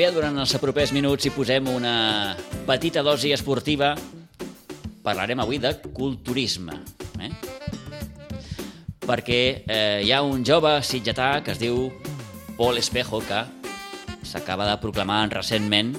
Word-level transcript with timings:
Bé, 0.00 0.06
durant 0.16 0.38
els 0.40 0.54
propers 0.56 0.94
minuts 0.96 1.26
hi 1.28 1.30
posem 1.34 1.66
una 1.68 2.32
petita 2.64 3.02
dosi 3.04 3.34
esportiva. 3.34 3.90
Parlarem 5.04 5.42
avui 5.44 5.58
de 5.60 5.74
culturisme. 5.92 6.78
Eh? 7.20 7.28
Perquè 9.04 9.42
eh, 9.60 10.00
hi 10.00 10.14
ha 10.16 10.22
un 10.24 10.40
jove 10.40 10.72
sitgetà 10.88 11.42
que 11.44 11.52
es 11.52 11.60
diu 11.60 11.90
Paul 12.56 12.80
Espejo, 12.80 13.20
que 13.28 13.44
s'acaba 14.24 14.70
de 14.70 14.80
proclamar 14.80 15.26
recentment, 15.34 15.92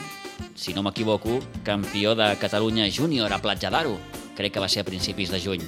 si 0.57 0.73
no 0.73 0.81
m'equivoco, 0.81 1.37
campió 1.61 2.15
de 2.17 2.33
Catalunya 2.41 2.89
Júnior 2.89 3.29
a 3.29 3.37
Platja 3.43 3.69
d'Aro. 3.69 3.99
Crec 4.33 4.57
que 4.57 4.65
va 4.65 4.71
ser 4.71 4.81
a 4.81 4.89
principis 4.89 5.29
de 5.29 5.45
juny. 5.45 5.67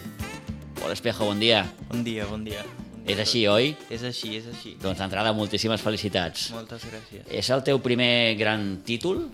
Paul 0.82 0.98
Espejo, 0.98 1.30
bon 1.30 1.38
dia. 1.38 1.68
Bon 1.92 2.02
dia, 2.02 2.26
bon 2.26 2.50
dia. 2.50 2.66
És 3.04 3.20
així, 3.20 3.42
oi? 3.52 3.74
És 3.92 4.04
així, 4.08 4.38
és 4.38 4.46
així. 4.48 4.78
Doncs 4.80 5.02
d'entrada, 5.02 5.34
moltíssimes 5.36 5.82
felicitats. 5.84 6.48
Moltes 6.56 6.86
gràcies. 6.88 7.26
És 7.28 7.50
el 7.52 7.64
teu 7.68 7.82
primer 7.84 8.36
gran 8.40 8.78
títol? 8.88 9.26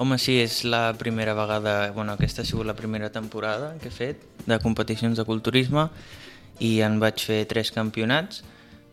Home, 0.00 0.16
sí, 0.16 0.38
és 0.40 0.62
la 0.64 0.94
primera 0.96 1.34
vegada, 1.36 1.90
bueno, 1.92 2.14
aquesta 2.16 2.40
ha 2.40 2.48
sigut 2.48 2.64
la 2.64 2.76
primera 2.78 3.10
temporada 3.12 3.74
que 3.82 3.90
he 3.90 3.92
fet 3.92 4.22
de 4.46 4.56
competicions 4.62 5.20
de 5.20 5.26
culturisme 5.28 5.90
i 6.64 6.78
en 6.86 6.96
vaig 7.02 7.20
fer 7.20 7.42
tres 7.50 7.68
campionats. 7.74 8.40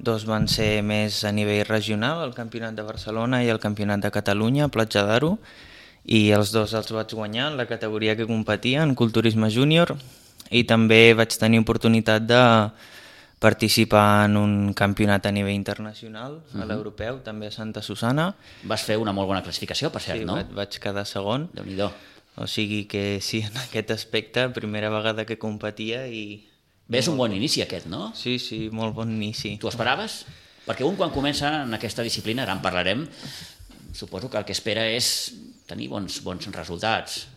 Dos 0.03 0.27
van 0.27 0.49
ser 0.51 0.83
més 0.83 1.21
a 1.23 1.31
nivell 1.31 1.63
regional, 1.69 2.25
el 2.27 2.35
campionat 2.35 2.75
de 2.75 2.83
Barcelona 2.83 3.39
i 3.45 3.47
el 3.49 3.63
campionat 3.63 4.03
de 4.03 4.11
Catalunya, 4.11 4.67
a 4.67 4.73
Platja 4.73 5.05
d'Aro, 5.07 5.37
i 6.03 6.27
els 6.35 6.51
dos 6.51 6.75
els 6.75 6.91
vaig 6.91 7.15
guanyar 7.15 7.53
en 7.53 7.57
la 7.57 7.69
categoria 7.71 8.17
que 8.19 8.27
competia, 8.27 8.83
en 8.83 8.93
culturisme 8.99 9.47
júnior, 9.47 9.95
i 10.51 10.67
també 10.67 11.15
vaig 11.15 11.39
tenir 11.39 11.63
oportunitat 11.63 12.27
de 12.27 12.43
participar 13.39 14.25
en 14.25 14.37
un 14.37 14.73
campionat 14.73 15.25
a 15.25 15.31
nivell 15.31 15.53
internacional, 15.53 16.41
a 16.53 16.57
Mhm. 16.57 16.67
l'europeu, 16.67 17.19
també 17.23 17.47
a 17.47 17.51
Santa 17.51 17.81
Susana. 17.81 18.35
Vas 18.63 18.83
fer 18.83 18.97
una 18.97 19.13
molt 19.13 19.27
bona 19.27 19.43
classificació, 19.43 19.91
per 19.91 20.01
cert, 20.01 20.19
sí, 20.19 20.25
no? 20.25 20.33
vaig, 20.35 20.47
vaig 20.51 20.79
quedar 20.79 21.05
segon. 21.05 21.49
déu 21.53 21.65
nhi 21.65 21.77
O 22.39 22.45
sigui 22.45 22.85
que 22.85 23.19
sí, 23.19 23.39
en 23.41 23.57
aquest 23.57 23.89
aspecte, 23.91 24.49
primera 24.49 24.89
vegada 24.89 25.25
que 25.25 25.39
competia 25.39 26.07
i... 26.07 26.47
Bé, 26.87 26.99
és 26.99 27.07
un 27.07 27.17
bon 27.17 27.33
inici 27.33 27.61
aquest, 27.61 27.87
no? 27.87 28.13
Sí, 28.15 28.37
sí, 28.39 28.69
molt 28.71 28.93
bon 28.93 29.09
inici. 29.11 29.57
Tu 29.57 29.67
esperaves? 29.67 30.25
Perquè 30.67 30.83
un 30.85 30.95
quan 30.95 31.09
comença 31.09 31.63
en 31.63 31.73
aquesta 31.73 32.03
disciplina, 32.03 32.43
ara 32.43 32.53
en 32.53 32.61
parlarem, 32.61 33.07
suposo 33.91 34.29
que 34.29 34.37
el 34.37 34.45
que 34.45 34.51
espera 34.51 34.85
és 34.87 35.33
tenir 35.65 35.89
bons, 35.89 36.21
bons 36.23 36.45
resultats. 36.53 37.27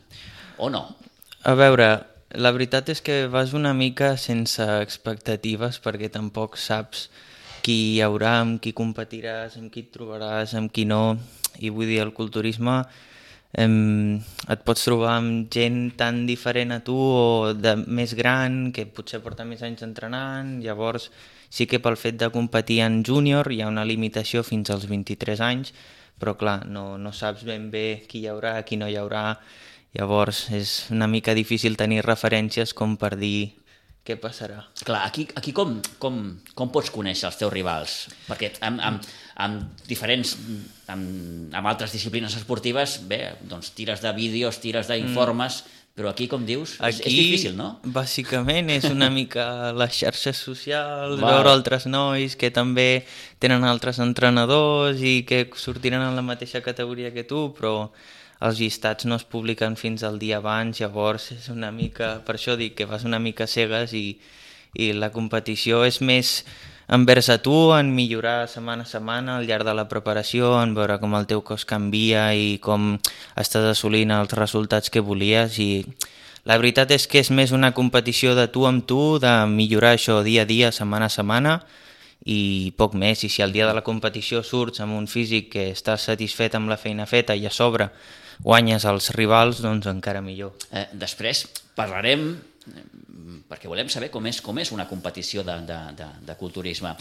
O 0.58 0.68
no? 0.68 0.96
A 1.42 1.54
veure, 1.54 2.04
la 2.38 2.52
veritat 2.54 2.88
és 2.92 3.00
que 3.02 3.26
vas 3.26 3.54
una 3.58 3.72
mica 3.74 4.14
sense 4.16 4.62
expectatives 4.80 5.80
perquè 5.82 6.10
tampoc 6.14 6.56
saps 6.60 7.08
qui 7.64 7.96
hi 7.96 8.00
haurà, 8.04 8.38
amb 8.40 8.60
qui 8.62 8.72
competiràs, 8.72 9.56
amb 9.58 9.72
qui 9.72 9.84
et 9.84 9.92
trobaràs, 9.92 10.54
amb 10.54 10.70
qui 10.72 10.86
no. 10.86 11.18
I 11.60 11.70
vull 11.74 11.90
dir, 11.90 12.00
el 12.00 12.12
culturisme 12.16 12.76
em, 13.58 14.20
et 14.48 14.62
pots 14.64 14.86
trobar 14.86 15.16
amb 15.18 15.50
gent 15.52 15.90
tan 15.98 16.22
diferent 16.28 16.72
a 16.72 16.80
tu 16.86 16.94
o 16.94 17.52
de 17.52 17.74
més 17.82 18.14
gran 18.14 18.70
que 18.72 18.86
potser 18.86 19.20
porta 19.24 19.44
més 19.44 19.62
anys 19.66 19.82
entrenant, 19.82 20.60
llavors 20.62 21.10
sí 21.50 21.66
que 21.66 21.80
pel 21.82 21.98
fet 21.98 22.20
de 22.20 22.30
competir 22.30 22.80
en 22.86 23.02
júnior 23.04 23.50
hi 23.50 23.60
ha 23.64 23.72
una 23.72 23.84
limitació 23.84 24.44
fins 24.46 24.70
als 24.70 24.86
23 24.86 25.42
anys, 25.42 25.74
però 26.20 26.36
clar, 26.38 26.60
no, 26.68 26.94
no 26.98 27.10
saps 27.16 27.42
ben 27.48 27.70
bé 27.74 28.04
qui 28.06 28.22
hi 28.22 28.30
haurà, 28.30 28.60
qui 28.62 28.78
no 28.78 28.86
hi 28.86 28.96
haurà, 29.00 29.34
llavors 29.96 30.46
és 30.54 30.74
una 30.94 31.08
mica 31.10 31.34
difícil 31.34 31.76
tenir 31.76 32.04
referències 32.06 32.74
com 32.76 32.96
per 33.00 33.16
dir 33.18 33.60
què 34.06 34.16
passarà. 34.16 34.62
Clar, 34.80 35.02
aquí, 35.04 35.26
aquí 35.36 35.52
com, 35.52 35.74
com, 36.00 36.20
com 36.56 36.70
pots 36.72 36.88
conèixer 36.94 37.28
els 37.28 37.36
teus 37.36 37.52
rivals? 37.52 37.96
Perquè 38.26 38.54
amb, 38.66 38.80
amb, 38.80 39.10
amb 39.44 39.82
diferents, 39.88 40.36
amb, 40.88 41.52
amb 41.52 41.68
altres 41.68 41.92
disciplines 41.92 42.34
esportives, 42.38 42.96
bé, 43.10 43.20
doncs 43.50 43.74
tires 43.76 44.00
de 44.00 44.12
vídeos, 44.16 44.56
tires 44.62 44.88
d'informes, 44.88 45.58
mm. 45.60 45.90
però 46.00 46.14
aquí, 46.14 46.30
com 46.32 46.46
dius, 46.48 46.78
és, 46.80 47.02
és 47.04 47.12
difícil, 47.12 47.58
no? 47.58 47.74
bàsicament, 47.84 48.72
és 48.72 48.88
una 48.88 49.10
mica 49.18 49.44
les 49.76 49.98
xarxes 50.00 50.40
socials, 50.48 51.20
Val. 51.20 51.36
veure 51.36 51.52
altres 51.52 51.84
nois 51.90 52.38
que 52.40 52.48
també 52.56 53.04
tenen 53.42 53.68
altres 53.68 54.00
entrenadors 54.00 55.04
i 55.04 55.20
que 55.28 55.44
sortiran 55.60 56.08
en 56.08 56.16
la 56.16 56.24
mateixa 56.24 56.64
categoria 56.64 57.12
que 57.12 57.28
tu, 57.28 57.50
però 57.58 57.92
els 58.40 58.60
llistats 58.60 59.04
no 59.04 59.18
es 59.20 59.26
publiquen 59.28 59.76
fins 59.76 60.02
al 60.06 60.18
dia 60.18 60.38
abans, 60.40 60.80
llavors 60.80 61.30
és 61.36 61.48
una 61.52 61.70
mica, 61.70 62.18
per 62.24 62.38
això 62.38 62.56
dic 62.56 62.74
que 62.78 62.88
vas 62.88 63.04
una 63.04 63.20
mica 63.20 63.46
cegues 63.46 63.92
i, 63.92 64.16
i 64.74 64.92
la 64.96 65.10
competició 65.12 65.84
és 65.84 66.00
més 66.00 66.40
envers 66.90 67.28
a 67.30 67.36
tu, 67.38 67.54
en 67.76 67.92
millorar 67.94 68.48
setmana 68.50 68.82
a 68.82 68.90
setmana 68.90 69.36
al 69.38 69.46
llarg 69.46 69.68
de 69.68 69.74
la 69.76 69.86
preparació, 69.92 70.56
en 70.62 70.72
veure 70.74 70.98
com 71.02 71.14
el 71.14 71.28
teu 71.30 71.44
cos 71.46 71.66
canvia 71.68 72.30
i 72.34 72.56
com 72.64 72.96
estàs 73.38 73.68
assolint 73.76 74.10
els 74.16 74.34
resultats 74.34 74.90
que 74.90 75.04
volies 75.04 75.60
i 75.62 75.70
la 76.48 76.56
veritat 76.56 76.90
és 76.96 77.04
que 77.06 77.20
és 77.20 77.30
més 77.30 77.52
una 77.52 77.74
competició 77.76 78.34
de 78.34 78.48
tu 78.48 78.64
amb 78.66 78.86
tu, 78.88 79.20
de 79.22 79.34
millorar 79.46 79.94
això 79.94 80.22
dia 80.24 80.42
a 80.42 80.48
dia, 80.48 80.72
setmana 80.72 81.06
a 81.06 81.14
setmana 81.14 81.60
i 82.24 82.72
poc 82.76 82.94
més. 82.98 83.24
I 83.24 83.30
si 83.32 83.42
el 83.42 83.52
dia 83.52 83.66
de 83.68 83.74
la 83.76 83.84
competició 83.86 84.42
surts 84.44 84.82
amb 84.84 84.96
un 84.96 85.06
físic 85.08 85.50
que 85.54 85.70
estàs 85.72 86.08
satisfet 86.10 86.54
amb 86.58 86.70
la 86.70 86.78
feina 86.80 87.06
feta 87.06 87.36
i 87.36 87.46
a 87.46 87.52
sobre 87.54 87.90
guanyes 88.44 88.84
els 88.88 89.10
rivals, 89.16 89.60
doncs 89.64 89.88
encara 89.90 90.22
millor. 90.24 90.54
Eh, 90.72 90.86
després 90.92 91.46
parlarem, 91.76 92.32
perquè 93.48 93.68
volem 93.68 93.88
saber 93.92 94.10
com 94.12 94.26
és, 94.28 94.40
com 94.44 94.58
és 94.60 94.72
una 94.72 94.88
competició 94.88 95.44
de, 95.44 95.58
de, 95.68 95.78
de, 95.96 96.08
de 96.28 96.36
culturisme. 96.40 96.94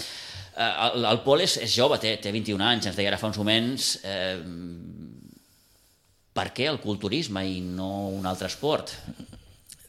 Eh, 0.56 0.72
el, 0.90 1.06
el 1.12 1.22
Pol 1.26 1.44
és, 1.46 1.58
és 1.64 1.76
jove, 1.76 2.00
té, 2.02 2.18
té 2.22 2.34
21 2.36 2.64
anys, 2.72 2.90
ens 2.92 3.00
deia 3.00 3.12
ara 3.14 3.20
fa 3.22 3.32
uns 3.32 3.40
moments. 3.40 3.96
Eh, 4.04 4.38
per 6.36 6.52
què 6.56 6.70
el 6.72 6.80
culturisme 6.80 7.44
i 7.48 7.60
no 7.64 8.10
un 8.16 8.28
altre 8.30 8.48
esport? 8.48 8.94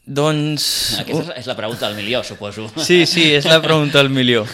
Doncs... 0.05 0.97
Aquesta 0.99 1.35
és- 1.37 1.47
la 1.47 1.55
pregunta 1.55 1.87
del 1.87 1.95
milió, 1.97 2.23
suposo. 2.23 2.67
Sí, 2.81 3.05
sí, 3.05 3.27
és 3.35 3.45
la 3.45 3.61
pregunta 3.61 3.99
del 4.01 4.09
milió. 4.09 4.45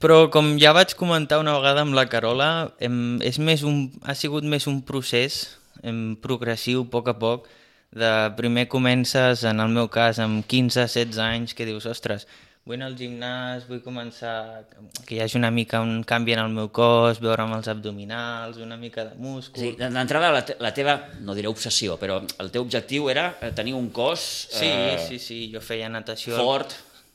Però 0.00 0.28
com 0.30 0.54
ja 0.60 0.72
vaig 0.76 0.94
comentar 0.98 1.40
una 1.40 1.56
vegada 1.58 1.82
amb 1.82 1.94
la 1.96 2.06
Carola, 2.12 2.72
em, 2.82 3.18
és 3.24 3.38
més 3.42 3.62
un, 3.66 3.88
ha 4.04 4.14
sigut 4.14 4.44
més 4.44 4.66
un 4.70 4.82
procés 4.86 5.56
em, 5.82 6.14
progressiu, 6.20 6.84
a 6.86 6.90
poc 6.92 7.08
a 7.10 7.16
poc, 7.18 7.48
de 7.94 8.10
primer 8.36 8.66
comences, 8.68 9.44
en 9.46 9.60
el 9.62 9.70
meu 9.74 9.88
cas, 9.88 10.18
amb 10.22 10.44
15-16 10.50 11.18
anys, 11.22 11.54
que 11.54 11.66
dius, 11.66 11.86
ostres, 11.86 12.26
vull 12.64 12.78
anar 12.78 12.88
al 12.88 12.96
gimnàs, 12.96 13.66
vull 13.68 13.82
començar 13.84 14.64
que 15.04 15.18
hi 15.18 15.20
hagi 15.20 15.36
una 15.36 15.50
mica 15.52 15.82
un 15.84 16.02
canvi 16.08 16.32
en 16.32 16.40
el 16.46 16.52
meu 16.54 16.70
cos, 16.72 17.20
veure'm 17.20 17.52
els 17.58 17.68
abdominals, 17.68 18.56
una 18.64 18.78
mica 18.80 19.04
de 19.10 19.18
múscul... 19.20 19.60
Sí, 19.60 19.72
d'entrada, 19.76 20.30
la, 20.32 20.44
te 20.48 20.56
la 20.64 20.72
teva, 20.76 20.96
no 21.20 21.36
diré 21.36 21.50
obsessió, 21.52 21.98
però 22.00 22.22
el 22.40 22.52
teu 22.54 22.64
objectiu 22.64 23.10
era 23.12 23.26
eh, 23.40 23.52
tenir 23.52 23.76
un 23.76 23.90
cos 23.92 24.24
Sí, 24.48 24.70
eh, 24.70 24.96
sí, 25.08 25.20
sí, 25.20 25.40
jo 25.52 25.60
feia 25.60 25.90
natació... 25.92 26.38
fort. 26.40 26.72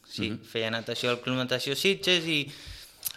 Sí, 0.09 0.31
feia 0.49 0.71
natació 0.73 1.11
al 1.11 1.19
Club 1.21 1.37
Natació 1.37 1.75
Sitges 1.77 2.25
i 2.25 2.39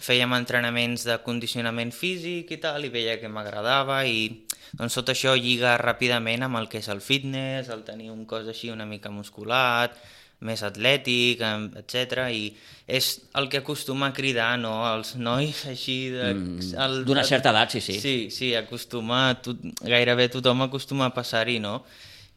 fèiem 0.02 0.32
entrenaments 0.36 1.06
de 1.08 1.16
condicionament 1.24 1.92
físic 1.94 2.50
i 2.52 2.58
tal, 2.60 2.84
i 2.84 2.90
veia 2.92 3.18
que 3.20 3.30
m'agradava 3.32 4.02
i 4.08 4.42
doncs 4.76 4.96
tot 4.98 5.12
això 5.12 5.32
lliga 5.36 5.76
ràpidament 5.80 6.44
amb 6.48 6.60
el 6.60 6.68
que 6.72 6.80
és 6.82 6.88
el 6.92 7.00
fitness, 7.04 7.70
el 7.72 7.84
tenir 7.86 8.10
un 8.12 8.26
cos 8.28 8.48
així 8.48 8.72
una 8.72 8.88
mica 8.88 9.12
musculat, 9.12 9.96
més 10.42 10.62
atlètic, 10.66 11.40
etc. 11.80 12.26
I 12.34 12.44
és 12.92 13.08
el 13.38 13.46
que 13.48 13.60
acostuma 13.62 14.08
a 14.10 14.14
cridar 14.16 14.56
no? 14.60 14.74
els 14.92 15.14
nois 15.16 15.64
així... 15.72 15.98
de- 16.12 16.32
Mm, 16.34 16.72
el- 16.84 17.04
D'una 17.06 17.24
certa 17.24 17.50
edat, 17.54 17.70
sí, 17.76 17.80
sí. 17.80 17.98
Sí, 18.02 18.16
sí, 18.34 18.52
acostuma, 18.58 19.28
tot, 19.42 19.60
gairebé 19.86 20.28
tothom 20.34 20.62
acostuma 20.66 21.06
a 21.10 21.14
passar-hi, 21.14 21.58
no? 21.62 21.82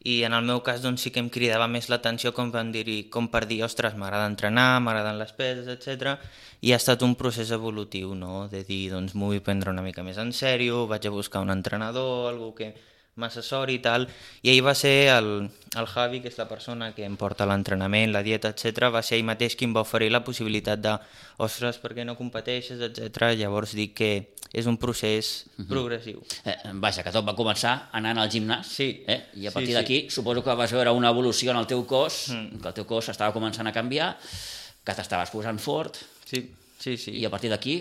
I 0.06 0.20
en 0.22 0.36
el 0.38 0.44
meu 0.46 0.60
cas 0.62 0.84
doncs, 0.84 1.02
sí 1.02 1.10
que 1.10 1.18
em 1.18 1.26
cridava 1.34 1.66
més 1.66 1.88
l'atenció 1.90 2.30
com, 2.32 2.52
dir 2.70 3.08
com 3.10 3.26
per 3.26 3.40
dir, 3.50 3.64
ostres, 3.66 3.96
m'agrada 3.98 4.28
entrenar, 4.30 4.78
m'agraden 4.80 5.18
les 5.18 5.32
peses, 5.34 5.66
etc. 5.66 6.12
I 6.62 6.70
ha 6.72 6.78
estat 6.78 7.02
un 7.02 7.16
procés 7.18 7.50
evolutiu, 7.50 8.14
no? 8.14 8.46
De 8.48 8.62
dir, 8.62 8.84
doncs 8.92 9.16
m'ho 9.18 9.32
vull 9.32 9.42
prendre 9.42 9.72
una 9.74 9.82
mica 9.82 10.04
més 10.06 10.20
en 10.22 10.30
sèrio, 10.32 10.84
vaig 10.86 11.08
a 11.08 11.10
buscar 11.10 11.42
un 11.42 11.50
entrenador, 11.50 12.28
algú 12.30 12.52
que 12.54 12.70
m'assessori 13.16 13.78
i 13.78 13.82
tal, 13.84 14.04
i 14.44 14.50
ahir 14.52 14.62
va 14.66 14.74
ser 14.76 15.08
el, 15.14 15.28
el 15.76 15.86
Javi, 15.88 16.20
que 16.20 16.28
és 16.28 16.36
la 16.38 16.46
persona 16.48 16.90
que 16.94 17.04
em 17.06 17.16
porta 17.16 17.46
l'entrenament, 17.48 18.12
la 18.12 18.22
dieta, 18.22 18.50
etc. 18.52 18.90
va 18.92 19.02
ser 19.02 19.16
ell 19.18 19.24
mateix 19.28 19.56
qui 19.56 19.64
em 19.68 19.72
va 19.76 19.82
oferir 19.86 20.10
la 20.12 20.20
possibilitat 20.24 20.82
de 20.84 20.92
ostres, 21.44 21.78
per 21.80 21.94
què 21.96 22.04
no 22.04 22.16
competeixes, 22.18 22.80
etc. 22.90 23.32
Llavors 23.40 23.72
dic 23.76 23.94
que 23.96 24.10
és 24.56 24.68
un 24.68 24.76
procés 24.80 25.46
progressiu. 25.68 26.20
Eh, 26.44 26.54
vaja, 26.80 27.02
que 27.04 27.12
tot 27.12 27.24
va 27.26 27.34
començar 27.36 27.88
anant 27.96 28.20
al 28.20 28.30
gimnàs, 28.32 28.68
Sí. 28.76 29.02
eh? 29.08 29.26
i 29.34 29.46
a 29.46 29.50
Sí, 29.50 29.54
partir 29.54 29.72
sí. 29.72 29.78
d'aquí 29.80 29.98
suposo 30.10 30.44
que 30.44 30.54
vas 30.54 30.72
veure 30.72 30.92
una 30.92 31.10
evolució 31.10 31.50
en 31.50 31.58
el 31.58 31.66
teu 31.66 31.84
cos, 31.86 32.28
mm. 32.30 32.60
que 32.62 32.68
el 32.68 32.74
teu 32.74 32.86
cos 32.86 33.08
estava 33.08 33.32
començant 33.34 33.66
a 33.66 33.72
canviar, 33.72 34.12
que 34.84 34.94
t'estaves 34.94 35.30
posant 35.32 35.58
fort, 35.58 35.96
Sí, 36.26 36.44
sí, 36.78 36.96
sí. 36.96 37.12
i 37.20 37.24
a 37.24 37.30
partir 37.30 37.50
d'aquí 37.50 37.80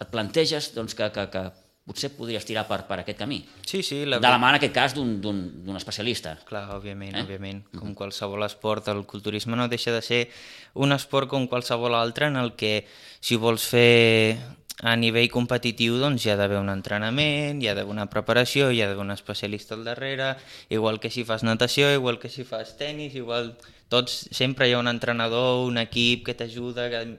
et 0.00 0.08
planteges 0.10 0.72
doncs, 0.74 0.94
que, 0.94 1.08
que, 1.12 1.24
que 1.30 1.46
potser 1.88 2.10
podries 2.12 2.44
tirar 2.44 2.66
per, 2.68 2.82
per 2.86 3.00
aquest 3.00 3.18
camí. 3.18 3.40
Sí, 3.66 3.80
sí, 3.82 4.02
la... 4.04 4.20
De 4.20 4.28
la 4.28 4.36
mà, 4.38 4.50
en 4.52 4.58
aquest 4.60 4.74
cas, 4.76 4.94
d'un- 4.94 5.74
especialista. 5.78 6.36
Clar, 6.44 6.66
òbviament, 6.76 7.16
Eh? 7.16 7.24
òbviament. 7.24 7.64
Com 7.78 7.94
qualsevol 7.96 8.44
esport, 8.44 8.86
el 8.92 9.02
culturisme 9.08 9.56
no 9.56 9.66
deixa 9.72 9.90
de 9.94 10.02
ser 10.02 10.28
un 10.74 10.92
esport 10.92 11.28
com 11.32 11.48
qualsevol 11.48 11.94
altre 11.96 12.28
en 12.28 12.36
el 12.36 12.52
que 12.54 12.84
si 13.20 13.36
vols 13.40 13.64
fer 13.66 14.36
a 14.84 14.94
nivell 14.94 15.26
competitiu 15.30 15.96
doncs, 15.98 16.22
hi 16.24 16.30
ha 16.30 16.36
d'haver 16.38 16.60
un 16.60 16.68
entrenament, 16.70 17.58
hi 17.62 17.66
ha 17.66 17.74
d'haver 17.74 17.90
una 17.90 18.06
preparació, 18.06 18.70
hi 18.70 18.82
ha 18.82 18.86
d'haver 18.86 19.02
un 19.02 19.10
especialista 19.10 19.74
al 19.74 19.82
darrere, 19.82 20.36
igual 20.70 21.00
que 21.00 21.10
si 21.10 21.24
fas 21.24 21.42
natació, 21.42 21.90
igual 21.92 22.20
que 22.20 22.28
si 22.28 22.44
fas 22.44 22.76
tennis, 22.76 23.14
igual... 23.16 23.56
Tots, 23.88 24.28
sempre 24.36 24.68
hi 24.68 24.74
ha 24.74 24.78
un 24.82 24.86
entrenador, 24.86 25.64
un 25.66 25.78
equip 25.80 26.26
que 26.26 26.34
t'ajuda, 26.36 26.90
que 26.92 27.16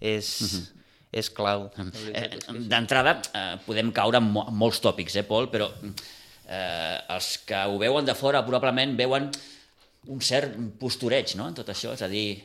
és, 0.00 0.28
uh 0.40 0.46
-huh. 0.46 0.79
És 1.10 1.30
clau. 1.34 1.68
Eh, 2.14 2.26
D'entrada, 2.70 3.16
eh, 3.34 3.54
podem 3.66 3.90
caure 3.94 4.20
en, 4.20 4.30
mo 4.30 4.46
en 4.48 4.56
molts 4.56 4.80
tòpics, 4.82 5.18
eh, 5.18 5.26
Pol, 5.26 5.50
però 5.50 5.68
eh, 5.80 6.96
els 7.16 7.32
que 7.46 7.64
ho 7.66 7.78
veuen 7.82 8.06
de 8.06 8.14
fora 8.14 8.44
probablement 8.46 8.94
veuen 8.98 9.30
un 10.10 10.22
cert 10.24 10.54
postureig 10.80 11.34
no? 11.36 11.50
en 11.50 11.56
tot 11.58 11.68
això, 11.72 11.92
és 11.96 12.02
a 12.06 12.08
dir, 12.10 12.40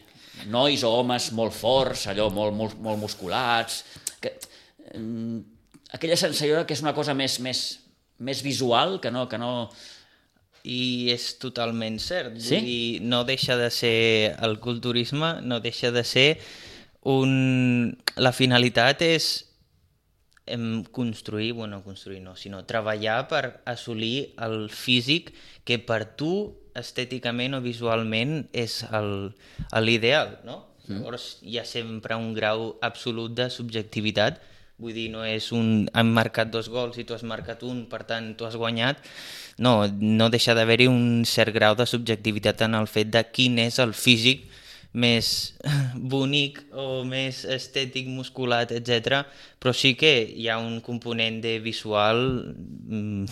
nois 0.52 0.84
o 0.84 0.92
homes 0.98 1.30
molt 1.38 1.56
forts, 1.56 2.08
allò 2.12 2.28
molt, 2.34 2.56
molt, 2.58 2.80
molt 2.84 3.00
musculats, 3.00 3.84
que, 4.22 4.34
eh, 4.92 5.02
aquella 5.96 6.20
sensació 6.20 6.66
que 6.66 6.76
és 6.76 6.84
una 6.84 6.96
cosa 6.98 7.14
més, 7.14 7.40
més, 7.40 7.66
més 8.18 8.42
visual 8.44 9.00
que 9.02 9.14
no, 9.14 9.28
que 9.30 9.40
no, 9.40 9.70
i 10.66 11.12
és 11.14 11.36
totalment 11.38 12.00
cert. 12.02 12.40
Sí? 12.42 12.58
Vull 12.58 12.66
dir, 12.66 13.02
no 13.06 13.22
deixa 13.28 13.58
de 13.60 13.70
ser 13.70 13.98
el 14.46 14.58
culturisme, 14.64 15.36
no 15.46 15.62
deixa 15.62 15.92
de 15.94 16.04
ser 16.04 16.30
un... 17.06 17.98
La 18.16 18.32
finalitat 18.32 19.02
és 19.06 19.46
em, 20.46 20.84
construir, 20.84 21.52
bueno, 21.54 21.82
construir 21.84 22.22
no, 22.22 22.36
sinó 22.36 22.64
treballar 22.66 23.26
per 23.30 23.62
assolir 23.66 24.36
el 24.42 24.70
físic 24.70 25.34
que 25.66 25.80
per 25.82 26.04
tu 26.18 26.56
estèticament 26.76 27.56
o 27.56 27.64
visualment 27.64 28.44
és 28.54 28.82
l'ideal, 29.80 30.40
no? 30.46 30.64
Mm. 30.86 31.00
Llavors 31.00 31.30
hi 31.42 31.58
ha 31.58 31.66
sempre 31.66 32.18
un 32.20 32.34
grau 32.36 32.76
absolut 32.86 33.34
de 33.34 33.50
subjectivitat, 33.50 34.42
vull 34.78 34.94
dir, 34.94 35.08
no 35.14 35.24
és 35.26 35.50
un... 35.56 35.88
han 35.96 36.12
marcat 36.14 36.52
dos 36.52 36.70
gols 36.70 37.00
i 37.00 37.06
tu 37.08 37.16
has 37.16 37.24
marcat 37.24 37.64
un, 37.64 37.86
per 37.90 38.04
tant 38.06 38.34
tu 38.38 38.46
has 38.46 38.58
guanyat, 38.60 39.00
no, 39.58 39.78
no 39.88 40.30
deixa 40.30 40.54
d'haver-hi 40.54 40.90
un 40.92 41.24
cert 41.26 41.56
grau 41.56 41.78
de 41.80 41.88
subjectivitat 41.90 42.66
en 42.68 42.76
el 42.78 42.92
fet 42.92 43.10
de 43.14 43.24
quin 43.32 43.58
és 43.64 43.80
el 43.80 43.96
físic 43.96 44.46
més 44.96 45.56
bonic 46.14 46.62
o 46.72 47.04
més 47.08 47.44
estètic, 47.46 48.08
musculat, 48.08 48.72
etc. 48.76 49.26
Però 49.60 49.76
sí 49.76 49.96
que 50.00 50.18
hi 50.24 50.48
ha 50.50 50.58
un 50.62 50.80
component 50.86 51.42
de 51.44 51.58
visual 51.64 52.22
mm, 52.56 53.26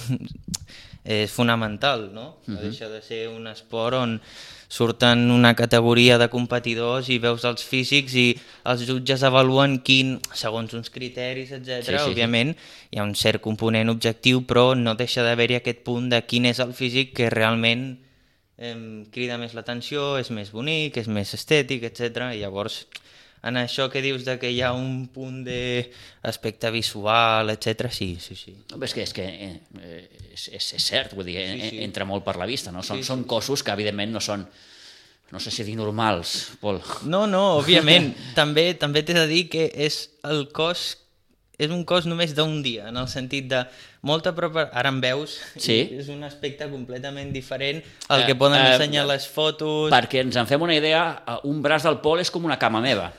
és 1.04 1.31
fonamental, 1.38 2.10
no? 2.13 2.36
No 2.48 2.60
deixa 2.62 2.92
de 2.92 3.01
ser 3.04 3.27
un 3.31 3.48
esport 3.51 4.00
on 4.00 4.19
surten 4.74 5.30
una 5.30 5.54
categoria 5.54 6.18
de 6.18 6.31
competidors 6.33 7.06
i 7.13 7.19
veus 7.21 7.44
els 7.45 7.62
físics 7.62 8.16
i 8.18 8.25
els 8.66 8.81
jutges 8.88 9.21
avaluen 9.21 9.75
quin, 9.86 10.16
segons 10.33 10.74
uns 10.74 10.89
criteris, 10.89 11.51
etc. 11.54 11.83
Sí, 11.86 11.92
sí, 11.92 11.98
sí. 12.00 12.07
Òbviament 12.09 12.56
hi 12.89 12.98
ha 12.98 13.06
un 13.06 13.13
cert 13.13 13.44
component 13.44 13.94
objectiu, 13.94 14.42
però 14.50 14.71
no 14.74 14.95
deixa 14.98 15.21
d'haver-hi 15.21 15.59
aquest 15.59 15.83
punt 15.86 16.09
de 16.09 16.24
quin 16.25 16.50
és 16.50 16.63
el 16.63 16.74
físic 16.74 17.13
que 17.19 17.30
realment 17.30 17.92
em 18.58 19.06
crida 19.14 19.40
més 19.42 19.56
l'atenció, 19.58 20.18
és 20.22 20.30
més 20.32 20.52
bonic, 20.54 21.00
és 21.02 21.10
més 21.10 21.34
estètic, 21.34 21.86
etc. 21.90 22.30
I 22.36 22.42
llavors, 22.44 22.84
en 23.44 23.58
això 23.60 23.90
que 23.92 24.04
dius 24.04 24.24
de 24.28 24.38
que 24.40 24.52
hi 24.54 24.62
ha 24.64 24.72
un 24.78 25.08
punt 25.12 25.42
d'aspecte 25.46 26.72
visual, 26.72 27.50
etc. 27.52 27.90
sí, 27.92 28.16
sí, 28.22 28.38
sí. 28.40 28.56
És 28.80 28.94
que, 28.94 29.04
és, 29.04 29.16
que 29.16 29.26
eh, 29.26 29.56
eh, 29.82 30.04
és, 30.32 30.48
és, 30.54 30.70
és 30.78 30.86
cert, 30.92 31.16
vull 31.18 31.28
dir, 31.28 31.40
sí, 31.42 31.60
sí. 31.60 31.72
sí. 31.76 31.82
entra 31.84 32.08
molt 32.08 32.24
per 32.26 32.38
la 32.40 32.48
vista, 32.50 32.72
no? 32.72 32.86
Són, 32.86 33.02
Sí, 33.02 33.08
sí, 33.08 33.12
són 33.12 33.26
cossos 33.28 33.66
que, 33.66 33.74
evidentment, 33.74 34.14
no 34.16 34.22
són, 34.24 34.46
no 35.34 35.42
sé 35.42 35.52
si 35.52 35.66
dir 35.66 35.76
normals, 35.80 36.54
Pol. 36.62 36.80
No, 37.10 37.26
no, 37.28 37.58
òbviament. 37.60 38.14
també 38.40 38.72
també 38.80 39.04
t'he 39.04 39.18
de 39.18 39.26
dir 39.28 39.48
que 39.52 39.72
és 39.74 40.06
el 40.30 40.48
cos 40.54 40.94
és 41.62 41.72
un 41.72 41.84
cos 41.86 42.08
només 42.10 42.34
d'un 42.38 42.62
dia, 42.66 42.88
en 42.90 42.98
el 42.98 43.10
sentit 43.12 43.46
de 43.52 43.64
molta 44.04 44.34
preparació... 44.36 44.76
Ara 44.78 44.92
em 44.94 45.00
veus, 45.04 45.40
Sí. 45.56 45.80
és 45.98 46.10
un 46.12 46.22
aspecte 46.28 46.68
completament 46.70 47.32
diferent 47.34 47.82
al 48.12 48.24
Eh, 48.24 48.28
que 48.30 48.36
poden 48.38 48.60
eh, 48.62 48.74
ensenyar 48.76 49.08
les 49.10 49.26
fotos... 49.28 49.90
Perquè 49.94 50.22
ens 50.28 50.38
en 50.40 50.48
fem 50.50 50.62
una 50.62 50.76
idea, 50.76 51.04
eh, 51.26 51.40
un 51.50 51.62
braç 51.66 51.88
del 51.88 51.98
Pol 52.04 52.20
és 52.22 52.30
com 52.32 52.46
una 52.46 52.60
cama 52.62 52.84
meva. 52.84 53.10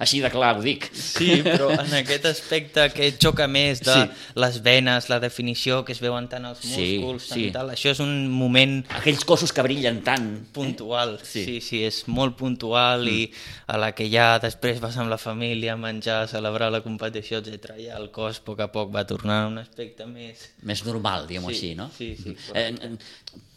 Així 0.00 0.22
de 0.24 0.30
clar 0.32 0.54
ho 0.56 0.62
dic. 0.64 0.86
Sí, 0.96 1.42
però 1.44 1.66
en 1.74 1.92
aquest 1.98 2.24
aspecte 2.30 2.86
que 2.94 3.10
xoca 3.20 3.44
més 3.52 3.82
de 3.84 3.92
Sí. 3.92 4.06
les 4.40 4.56
venes, 4.64 5.10
la 5.12 5.18
definició, 5.20 5.82
que 5.84 5.92
es 5.92 6.00
veuen 6.00 6.26
tant 6.32 6.46
els 6.48 6.62
Sí, 6.64 6.96
músculs, 6.98 7.26
tant 7.28 7.36
sí. 7.38 7.44
i 7.48 7.52
tal, 7.52 7.68
això 7.74 7.92
és 7.92 8.00
un 8.00 8.14
moment 8.32 8.78
Aquells 8.96 9.26
cossos 9.28 9.52
que 9.52 9.60
brillen 9.66 10.00
tant. 10.02 10.30
puntual, 10.56 11.18
Sí. 11.22 11.44
sí. 11.44 11.44
sí, 11.44 11.60
sí, 11.60 11.82
és 11.84 12.00
molt 12.08 12.38
puntual 12.40 13.04
mm. 13.04 13.08
i 13.12 13.32
a 13.68 13.76
la 13.76 13.92
que 13.92 14.08
ja 14.10 14.38
després 14.40 14.80
vas 14.80 14.96
amb 14.96 15.10
la 15.12 15.18
família 15.18 15.74
a 15.74 15.76
menjar, 15.76 16.22
a 16.24 16.28
celebrar 16.32 16.72
la 16.72 16.80
competició, 16.80 17.38
etc. 17.44 17.74
Ja 17.84 17.98
el 18.00 18.10
cos 18.10 18.40
a 18.40 18.44
poc 18.44 18.60
a 18.64 18.70
poc 18.72 18.94
va 18.94 19.04
tornar 19.06 19.44
a 19.44 19.48
un 19.48 19.58
aspecte 19.58 20.06
més... 20.06 20.48
Més 20.62 20.82
normal, 20.86 21.26
diguem-ho 21.28 21.50
Sí, 21.50 21.56
així, 21.56 21.74
no? 21.76 21.90
sí, 21.96 22.16
sí, 22.16 22.36
Eh, 22.54 22.72
eh, 22.72 22.96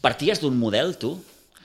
parties 0.02 0.40
d'un 0.44 0.58
model, 0.58 0.98
tu? 0.98 1.16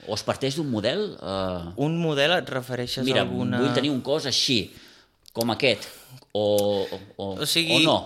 O 0.08 0.14
es 0.16 0.22
parteix 0.24 0.56
d'un 0.56 0.70
model? 0.70 1.16
Eh, 1.20 1.72
Un 1.84 1.98
model 2.00 2.32
et 2.38 2.48
refereixes 2.50 3.04
mira, 3.04 3.20
a 3.20 3.26
alguna... 3.28 3.60
vull 3.60 3.74
tenir 3.76 3.90
un 3.92 4.00
cos 4.00 4.26
així, 4.30 4.70
com 5.36 5.50
aquest, 5.52 5.84
o, 6.32 6.44
o, 6.86 7.00
o, 7.16 7.26
O 7.42 7.46
sigui- 7.46 7.82
o 7.82 7.84
no. 7.84 7.98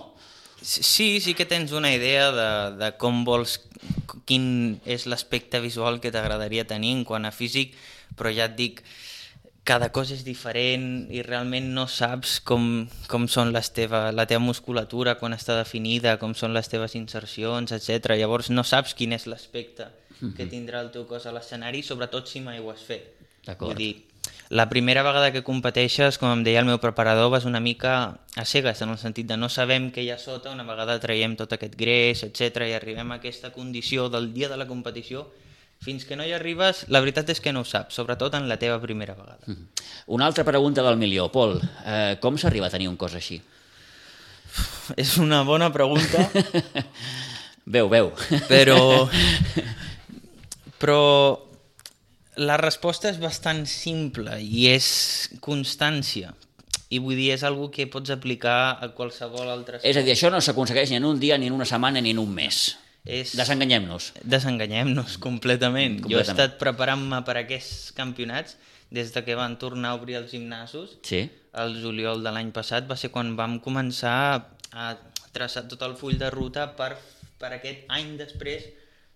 Sí, 0.65 1.19
sí 1.21 1.35
que 1.37 1.45
tens 1.45 1.71
una 1.77 1.91
idea 1.93 2.31
de, 2.33 2.49
de 2.79 2.91
com 2.97 3.23
vols, 3.27 3.59
quin 4.25 4.79
és 4.85 5.05
l'aspecte 5.05 5.59
visual 5.61 5.99
que 6.01 6.09
t'agradaria 6.11 6.65
tenir 6.65 6.95
en 6.97 7.03
quant 7.05 7.25
a 7.27 7.31
físic, 7.35 7.75
però 8.17 8.31
ja 8.33 8.47
et 8.49 8.55
dic, 8.57 8.81
cada 9.65 9.91
cosa 9.93 10.13
és 10.15 10.23
diferent 10.25 11.05
i 11.13 11.21
realment 11.25 11.67
no 11.73 11.85
saps 11.89 12.39
com, 12.45 12.87
com 13.09 13.27
són 13.29 13.51
les 13.53 13.69
teva, 13.73 14.07
la 14.13 14.25
teva 14.29 14.41
musculatura 14.41 15.15
quan 15.21 15.33
està 15.37 15.55
definida, 15.57 16.17
com 16.21 16.33
són 16.37 16.53
les 16.53 16.69
teves 16.71 16.93
insercions, 16.97 17.71
etc. 17.75 18.15
Llavors 18.17 18.49
no 18.49 18.63
saps 18.65 18.93
quin 18.97 19.13
és 19.17 19.25
l'aspecte 19.29 19.89
que 20.35 20.47
tindrà 20.49 20.81
el 20.81 20.91
teu 20.93 21.05
cos 21.09 21.25
a 21.25 21.33
l'escenari, 21.35 21.83
sobretot 21.83 22.27
si 22.27 22.41
mai 22.41 22.59
ho 22.59 22.71
has 22.71 22.83
fet. 22.83 23.13
D'acord. 23.45 23.71
Vull 23.71 23.77
dir, 23.77 23.93
la 24.49 24.69
primera 24.69 25.03
vegada 25.03 25.31
que 25.33 25.43
competeixes, 25.45 26.17
com 26.21 26.29
em 26.31 26.43
deia 26.45 26.61
el 26.61 26.67
meu 26.69 26.77
preparador, 26.81 27.31
vas 27.33 27.45
una 27.45 27.59
mica 27.59 28.17
a 28.35 28.45
cegues, 28.45 28.81
en 28.81 28.91
el 28.93 28.99
sentit 29.01 29.27
de 29.29 29.37
no 29.37 29.49
sabem 29.49 29.89
què 29.93 30.03
hi 30.05 30.11
ha 30.13 30.19
sota, 30.21 30.51
una 30.53 30.65
vegada 30.67 30.99
traiem 31.01 31.35
tot 31.37 31.53
aquest 31.53 31.75
greix, 31.77 32.23
etc 32.27 32.67
i 32.69 32.75
arribem 32.77 33.11
a 33.11 33.19
aquesta 33.19 33.51
condició 33.53 34.09
del 34.09 34.31
dia 34.33 34.49
de 34.49 34.57
la 34.57 34.67
competició, 34.69 35.27
fins 35.81 36.05
que 36.05 36.15
no 36.15 36.25
hi 36.25 36.33
arribes, 36.33 36.85
la 36.89 37.01
veritat 37.03 37.29
és 37.33 37.41
que 37.41 37.53
no 37.53 37.61
ho 37.61 37.67
saps, 37.67 37.97
sobretot 37.97 38.33
en 38.37 38.47
la 38.49 38.57
teva 38.61 38.79
primera 38.81 39.13
vegada. 39.17 39.57
Una 40.07 40.25
altra 40.25 40.45
pregunta 40.45 40.81
del 40.85 40.97
milió. 40.97 41.27
Pol, 41.33 41.59
eh, 41.85 42.17
com 42.21 42.37
s'arriba 42.37 42.67
a 42.69 42.73
tenir 42.73 42.87
un 42.89 42.97
cos 42.97 43.13
així? 43.17 43.41
És 44.95 45.17
una 45.17 45.41
bona 45.43 45.71
pregunta, 45.73 46.29
Veu, 47.65 47.89
veu. 47.89 48.11
però... 48.47 48.77
però 50.85 51.41
la 52.37 52.57
resposta 52.61 53.09
és 53.09 53.17
bastant 53.17 53.63
simple 53.65 54.37
i 54.43 54.67
és 54.69 54.87
constància. 55.41 56.35
I 56.93 56.99
vull 57.01 57.17
dir, 57.17 57.31
és 57.33 57.43
algo 57.47 57.71
que 57.73 57.87
pots 57.89 58.13
aplicar 58.13 58.77
a 58.77 58.91
qualsevol 58.93 59.49
altre... 59.49 59.79
És 59.81 59.97
a 59.97 60.03
dir, 60.05 60.13
això 60.13 60.29
no 60.29 60.37
s'aconsegueix 60.43 60.91
ni 60.93 60.99
en 60.99 61.07
un 61.09 61.17
dia, 61.19 61.39
ni 61.41 61.49
en 61.49 61.55
una 61.55 61.65
setmana, 61.65 62.03
ni 62.03 62.13
en 62.13 62.21
un 62.21 62.29
mes. 62.35 62.75
És... 63.01 63.33
Desenganyem-nos. 63.39 64.11
Desenganyem-nos 64.21 65.17
completament. 65.23 65.97
Jo 66.03 66.19
he 66.19 66.21
Completament. 66.21 66.37
estat 66.37 66.61
preparant-me 66.61 67.23
per 67.25 67.39
aquests 67.41 67.89
campionats 67.97 68.59
des 68.93 69.09
de 69.15 69.25
que 69.25 69.33
van 69.39 69.57
tornar 69.57 69.95
a 69.95 69.97
obrir 69.97 70.19
els 70.21 70.29
gimnasos. 70.37 70.99
Sí. 71.07 71.25
El 71.57 71.79
juliol 71.81 72.21
de 72.21 72.35
l'any 72.35 72.53
passat 72.53 72.85
va 72.85 72.99
ser 72.99 73.09
quan 73.09 73.33
vam 73.39 73.57
començar 73.63 74.15
a 74.69 74.93
traçar 75.33 75.65
tot 75.71 75.81
el 75.87 75.97
full 75.97 76.21
de 76.21 76.29
ruta 76.29 76.69
per, 76.77 76.93
per 77.41 77.55
aquest 77.57 77.89
any 77.89 78.13
després 78.21 78.69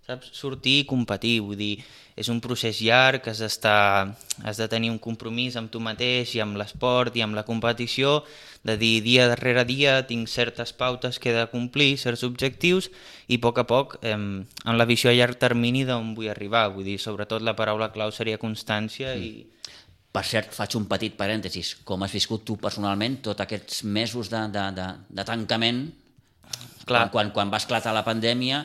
saps, 0.10 0.34
sortir 0.36 0.82
i 0.84 0.88
competir. 0.90 1.40
Vull 1.46 1.60
dir, 1.60 1.74
és 2.20 2.28
un 2.32 2.42
procés 2.44 2.82
llarg, 2.84 3.30
has, 3.32 3.40
d'estar, 3.44 4.16
has 4.44 4.60
de 4.60 4.68
tenir 4.72 4.92
un 4.92 5.00
compromís 5.00 5.56
amb 5.60 5.72
tu 5.72 5.80
mateix 5.84 6.34
i 6.36 6.42
amb 6.44 6.58
l'esport 6.60 7.16
i 7.16 7.24
amb 7.24 7.38
la 7.38 7.46
competició, 7.48 8.20
de 8.68 8.76
dir 8.80 9.00
dia 9.06 9.30
darrere 9.32 9.64
dia 9.64 10.02
tinc 10.08 10.28
certes 10.28 10.74
pautes 10.76 11.20
que 11.20 11.32
he 11.32 11.38
de 11.38 11.46
complir, 11.52 11.94
certs 12.02 12.26
objectius, 12.28 12.90
i 13.32 13.40
a 13.40 13.44
poc 13.44 13.62
a 13.62 13.68
poc, 13.70 13.96
eh, 14.04 14.18
en 14.18 14.82
la 14.82 14.90
visió 14.90 15.12
a 15.12 15.16
llarg 15.16 15.40
termini 15.40 15.86
d'on 15.88 16.12
vull 16.18 16.32
arribar. 16.34 16.68
Vull 16.74 16.88
dir, 16.88 17.00
sobretot 17.00 17.46
la 17.46 17.56
paraula 17.56 17.94
clau 17.96 18.12
seria 18.12 18.42
constància 18.42 19.16
i... 19.16 19.48
Per 20.10 20.24
cert, 20.26 20.56
faig 20.58 20.74
un 20.74 20.88
petit 20.90 21.14
parèntesis. 21.14 21.76
Com 21.86 22.02
has 22.02 22.16
viscut 22.18 22.42
tu 22.42 22.56
personalment 22.58 23.20
tots 23.28 23.44
aquests 23.44 23.84
mesos 23.86 24.32
de, 24.34 24.40
de, 24.50 24.64
de, 24.74 24.88
de 25.06 25.26
tancament? 25.28 25.84
Clar. 26.90 27.04
Quan, 27.06 27.12
quan, 27.14 27.30
quan 27.36 27.52
va 27.54 27.60
esclatar 27.62 27.94
la 27.94 28.02
pandèmia, 28.02 28.64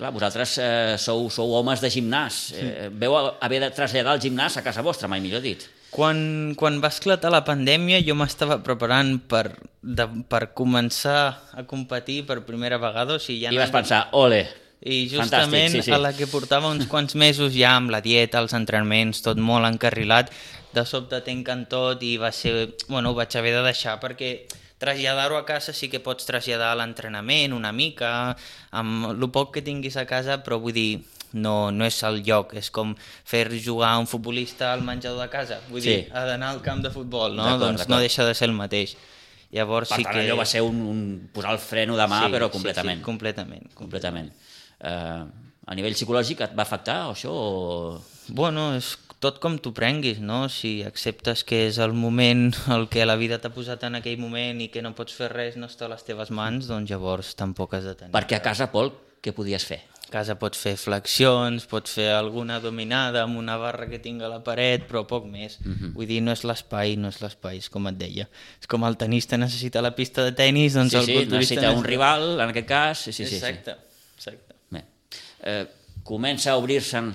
clar, 0.00 0.10
vosaltres 0.16 0.56
eh, 0.58 0.94
sou, 0.98 1.28
sou 1.32 1.52
homes 1.58 1.82
de 1.84 1.90
gimnàs. 1.92 2.38
Eh, 2.56 2.88
veu 2.90 3.14
haver 3.20 3.60
de 3.62 3.68
traslladar 3.76 4.16
el 4.16 4.24
gimnàs 4.24 4.56
a 4.58 4.64
casa 4.66 4.82
vostra, 4.82 5.08
mai 5.12 5.20
millor 5.20 5.44
dit. 5.44 5.66
Quan, 5.90 6.54
quan 6.58 6.78
va 6.82 6.88
esclatar 6.92 7.32
la 7.34 7.42
pandèmia 7.44 7.98
jo 8.06 8.14
m'estava 8.14 8.60
preparant 8.62 9.16
per, 9.28 9.48
de, 9.82 10.06
per 10.30 10.52
començar 10.54 11.20
a 11.52 11.64
competir 11.66 12.22
per 12.28 12.40
primera 12.46 12.78
vegada. 12.78 13.18
O 13.18 13.22
sigui, 13.22 13.42
ja 13.44 13.50
I 13.52 13.58
no- 13.58 13.62
vas 13.64 13.72
pensar, 13.74 14.04
ole, 14.18 14.44
I 14.80 15.02
justament 15.10 15.74
Fantàstic, 15.74 15.82
sí, 15.82 15.90
sí. 15.90 15.92
a 15.92 15.98
la 16.00 16.14
que 16.16 16.28
portava 16.30 16.70
uns 16.72 16.86
quants 16.88 17.12
mesos 17.18 17.52
ja 17.52 17.74
amb 17.76 17.90
la 17.92 18.00
dieta, 18.00 18.40
els 18.40 18.54
entrenaments, 18.56 19.20
tot 19.20 19.36
molt 19.36 19.66
encarrilat, 19.68 20.30
de 20.72 20.84
sobte 20.86 21.18
tenquen 21.26 21.66
tot 21.68 22.00
i 22.06 22.14
va 22.16 22.30
ser... 22.32 22.76
Bueno, 22.88 23.10
ho 23.10 23.18
vaig 23.18 23.34
haver 23.36 23.52
de 23.58 23.64
deixar 23.66 23.98
perquè 24.00 24.46
traslladar-ho 24.80 25.36
a 25.38 25.44
casa 25.46 25.74
sí 25.76 25.90
que 25.92 26.00
pots 26.00 26.24
traslladar 26.28 26.72
l'entrenament 26.80 27.52
una 27.52 27.70
mica, 27.76 28.34
amb 28.72 29.10
el 29.12 29.26
poc 29.30 29.52
que 29.58 29.62
tinguis 29.62 29.96
a 30.00 30.06
casa, 30.08 30.40
però 30.42 30.58
vull 30.62 30.72
dir, 30.76 31.02
no, 31.36 31.70
no 31.70 31.84
és 31.86 32.00
el 32.08 32.22
lloc, 32.26 32.54
és 32.58 32.72
com 32.74 32.94
fer 33.28 33.44
jugar 33.62 33.92
un 34.00 34.08
futbolista 34.10 34.72
al 34.72 34.82
menjador 34.82 35.20
de 35.22 35.28
casa, 35.30 35.60
vull 35.70 35.82
Sí. 35.84 35.90
dir, 35.92 36.08
ha 36.16 36.24
d'anar 36.26 36.48
al 36.56 36.62
camp 36.64 36.82
de 36.82 36.90
futbol, 36.90 37.36
no? 37.36 37.46
Doncs 37.60 37.86
no 37.88 38.00
deixa 38.00 38.24
de 38.26 38.34
ser 38.34 38.48
el 38.48 38.56
mateix. 38.56 38.96
Llavors 39.52 39.88
Per 39.90 39.96
sí 39.98 40.04
tant, 40.06 40.14
que... 40.14 40.24
allò 40.24 40.36
va 40.38 40.44
ser 40.46 40.62
un, 40.62 40.76
un 40.86 41.28
posar 41.34 41.52
el 41.52 41.58
freno 41.58 41.96
de 41.98 42.06
mà, 42.06 42.24
Sí, 42.26 42.32
però 42.32 42.46
sí, 42.48 42.52
completament. 42.56 42.98
Sí, 43.00 43.04
completament. 43.04 43.70
completament. 43.74 44.32
Eh, 44.80 45.24
a 45.66 45.74
nivell 45.74 45.94
psicològic 45.94 46.40
et 46.46 46.54
va 46.58 46.62
afectar 46.62 47.00
això? 47.10 47.30
O... 47.34 48.00
Bueno, 48.28 48.68
és 48.78 48.96
tot 49.20 49.38
com 49.38 49.58
t'ho 49.60 49.74
prenguis, 49.76 50.18
no? 50.24 50.46
Si 50.48 50.80
acceptes 50.86 51.44
que 51.44 51.66
és 51.68 51.78
el 51.78 51.92
moment, 51.92 52.48
el 52.74 52.88
que 52.92 53.04
la 53.06 53.18
vida 53.20 53.38
t'ha 53.38 53.52
posat 53.54 53.84
en 53.86 54.00
aquell 54.00 54.18
moment 54.20 54.64
i 54.64 54.70
que 54.72 54.82
no 54.82 54.94
pots 54.96 55.14
fer 55.16 55.30
res, 55.32 55.60
no 55.60 55.68
està 55.68 55.86
a 55.86 55.92
les 55.92 56.04
teves 56.06 56.32
mans, 56.32 56.66
doncs 56.70 56.90
llavors 56.90 57.36
tampoc 57.38 57.76
has 57.76 57.86
de 57.86 57.94
tenir. 57.94 58.14
Perquè 58.16 58.40
a 58.40 58.44
casa, 58.44 58.70
Pol, 58.72 58.92
què 59.20 59.36
podies 59.36 59.66
fer? 59.68 59.82
A 60.08 60.10
casa 60.10 60.34
pots 60.40 60.58
fer 60.58 60.72
flexions, 60.80 61.68
pots 61.70 61.92
fer 61.94 62.08
alguna 62.16 62.56
dominada 62.64 63.20
amb 63.22 63.38
una 63.38 63.54
barra 63.60 63.86
que 63.86 64.00
tinga 64.02 64.26
a 64.26 64.32
la 64.32 64.40
paret, 64.42 64.88
però 64.88 65.04
poc 65.06 65.28
més. 65.30 65.60
Mhm. 65.60 65.92
Vull 65.94 66.08
dir, 66.08 66.18
no 66.24 66.32
és 66.32 66.42
l'espai, 66.42 66.96
no 66.98 67.12
és 67.12 67.20
l'espai, 67.22 67.60
és 67.60 67.68
com 67.70 67.86
et 67.92 68.00
deia. 68.00 68.26
És 68.58 68.66
com 68.66 68.82
el 68.88 68.96
tenista 68.98 69.38
necessita 69.38 69.84
la 69.84 69.94
pista 69.94 70.24
de 70.24 70.32
tennis, 70.32 70.74
doncs 70.74 70.96
Sí, 70.96 70.98
el 70.98 71.04
sí, 71.04 71.12
culturista 71.20 71.60
necessita 71.60 71.78
un 71.78 71.84
rival, 71.84 72.40
en 72.40 72.48
aquest 72.48 72.66
cas. 72.66 73.04
Sí, 73.04 73.12
sí, 73.12 73.24
sí, 73.24 73.36
sí. 73.36 73.44
Exacte, 73.44 73.76
exacte. 74.16 74.54
Bé. 74.70 74.84
Eh, 75.44 75.66
comença 76.02 76.50
a 76.50 76.56
obrir-se'n 76.56 77.14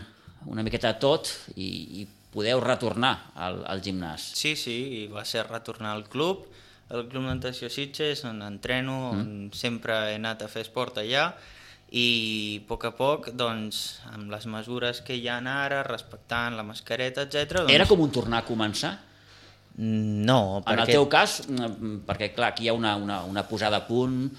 una 0.51 0.63
miqueta 0.63 0.93
tot 0.99 1.29
i, 1.55 2.01
i 2.01 2.07
podeu 2.35 2.59
retornar 2.59 3.31
al, 3.35 3.61
al 3.65 3.81
gimnàs. 3.81 4.31
Sí, 4.35 4.55
sí, 4.59 4.75
i 4.99 5.07
va 5.07 5.23
ser 5.25 5.45
retornar 5.47 5.93
al 5.95 6.03
club, 6.11 6.45
al 6.91 7.07
Club 7.09 7.23
Natació 7.25 7.69
Sitges, 7.71 8.25
on 8.29 8.41
entreno, 8.45 9.13
Mm. 9.13 9.19
on 9.19 9.51
sempre 9.53 9.95
he 10.11 10.15
anat 10.19 10.43
a 10.45 10.49
fer 10.51 10.61
esport 10.67 10.99
allà, 11.01 11.29
i 11.95 12.59
a 12.61 12.67
poc 12.67 12.85
a 12.85 12.91
poc, 12.97 13.29
doncs, 13.37 14.01
amb 14.11 14.29
les 14.33 14.45
mesures 14.51 15.01
que 15.05 15.15
hi 15.15 15.27
ha 15.29 15.39
ara, 15.39 15.83
respectant 15.87 16.57
la 16.57 16.63
mascareta, 16.67 17.23
etc. 17.25 17.61
Doncs... 17.63 17.73
Era 17.73 17.87
com 17.87 18.01
un 18.01 18.11
tornar 18.11 18.43
a 18.43 18.45
començar? 18.45 18.97
No, 19.77 20.61
En 20.65 20.79
el 20.79 20.85
perquè... 20.85 20.93
teu 20.93 21.07
cas, 21.11 21.41
mm, 21.47 22.05
perquè 22.07 22.33
clar, 22.35 22.53
aquí 22.53 22.65
hi 22.65 22.69
ha 22.69 22.73
una, 22.73 22.95
una, 22.95 23.23
una 23.27 23.43
posada 23.47 23.77
a 23.83 23.87
punt, 23.87 24.29